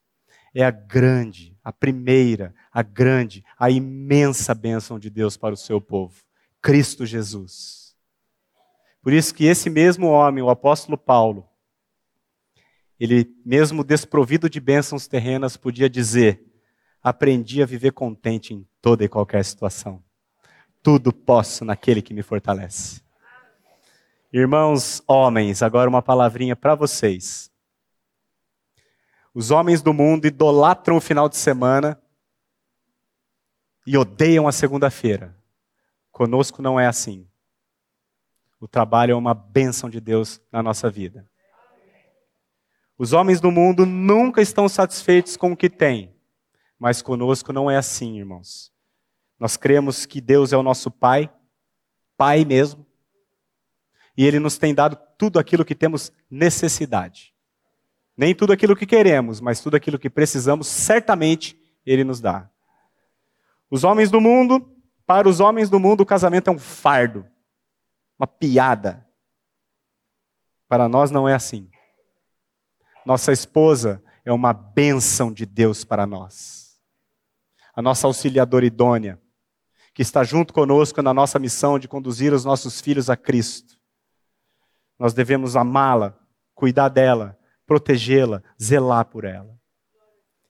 [0.59, 5.82] é a grande, a primeira, a grande, a imensa bênção de Deus para o seu
[5.82, 6.24] povo,
[6.62, 7.94] Cristo Jesus.
[9.02, 11.46] Por isso que esse mesmo homem, o apóstolo Paulo,
[12.98, 16.42] ele, mesmo desprovido de bênçãos terrenas, podia dizer:
[17.02, 20.02] Aprendi a viver contente em toda e qualquer situação.
[20.82, 23.02] Tudo posso naquele que me fortalece.
[24.32, 27.50] Irmãos, homens, agora uma palavrinha para vocês.
[29.37, 32.01] Os homens do mundo idolatram o final de semana
[33.87, 35.37] e odeiam a segunda-feira.
[36.11, 37.28] Conosco não é assim.
[38.59, 41.28] O trabalho é uma bênção de Deus na nossa vida.
[42.97, 46.16] Os homens do mundo nunca estão satisfeitos com o que têm,
[46.78, 48.72] mas conosco não é assim, irmãos.
[49.39, 51.30] Nós cremos que Deus é o nosso Pai,
[52.16, 52.87] Pai mesmo,
[54.16, 57.36] e Ele nos tem dado tudo aquilo que temos necessidade.
[58.16, 62.50] Nem tudo aquilo que queremos, mas tudo aquilo que precisamos, certamente Ele nos dá.
[63.70, 64.74] Os homens do mundo,
[65.06, 67.26] para os homens do mundo, o casamento é um fardo,
[68.18, 69.06] uma piada.
[70.68, 71.70] Para nós não é assim.
[73.04, 76.80] Nossa esposa é uma bênção de Deus para nós.
[77.74, 79.20] A nossa auxiliadora idônea,
[79.94, 83.78] que está junto conosco na nossa missão de conduzir os nossos filhos a Cristo.
[84.98, 86.18] Nós devemos amá-la,
[86.54, 89.58] cuidar dela, protegê-la, zelar por ela.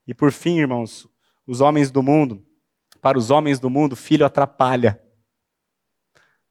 [0.06, 1.08] E por fim, irmãos,
[1.46, 2.46] os homens do mundo,
[3.00, 5.02] para os homens do mundo, filho atrapalha.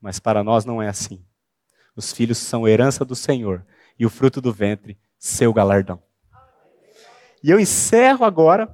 [0.02, 1.26] Mas para nós não é assim.
[1.96, 3.66] Os filhos são herança do Senhor
[3.98, 6.02] e o fruto do ventre, seu galardão.
[7.42, 8.74] E eu encerro agora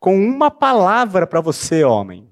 [0.00, 2.28] com uma palavra para você, homem.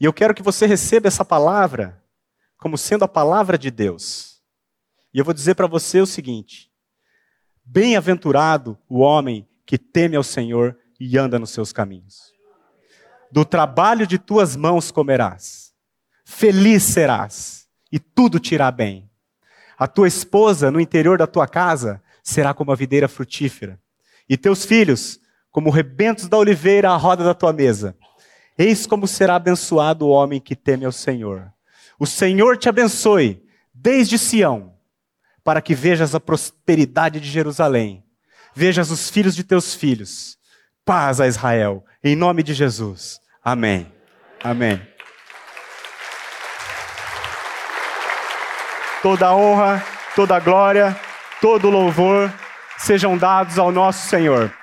[0.00, 2.04] E eu quero que você receba essa palavra
[2.56, 4.37] como sendo a palavra de Deus.
[5.12, 6.70] E eu vou dizer para você o seguinte:
[7.64, 12.32] Bem-aventurado o homem que teme ao Senhor e anda nos seus caminhos.
[13.30, 15.74] Do trabalho de tuas mãos comerás,
[16.24, 19.10] feliz serás, e tudo te irá bem.
[19.76, 23.80] A tua esposa no interior da tua casa será como a videira frutífera,
[24.28, 27.96] e teus filhos como rebentos da oliveira à roda da tua mesa.
[28.56, 31.52] Eis como será abençoado o homem que teme ao Senhor.
[31.98, 33.42] O Senhor te abençoe
[33.72, 34.77] desde Sião,
[35.48, 38.04] para que vejas a prosperidade de Jerusalém,
[38.54, 40.36] vejas os filhos de teus filhos.
[40.84, 43.18] Paz a Israel, em nome de Jesus.
[43.42, 43.90] Amém.
[44.44, 44.78] Amém.
[49.00, 49.82] Toda honra,
[50.14, 50.94] toda glória,
[51.40, 52.30] todo louvor
[52.76, 54.54] sejam dados ao nosso Senhor.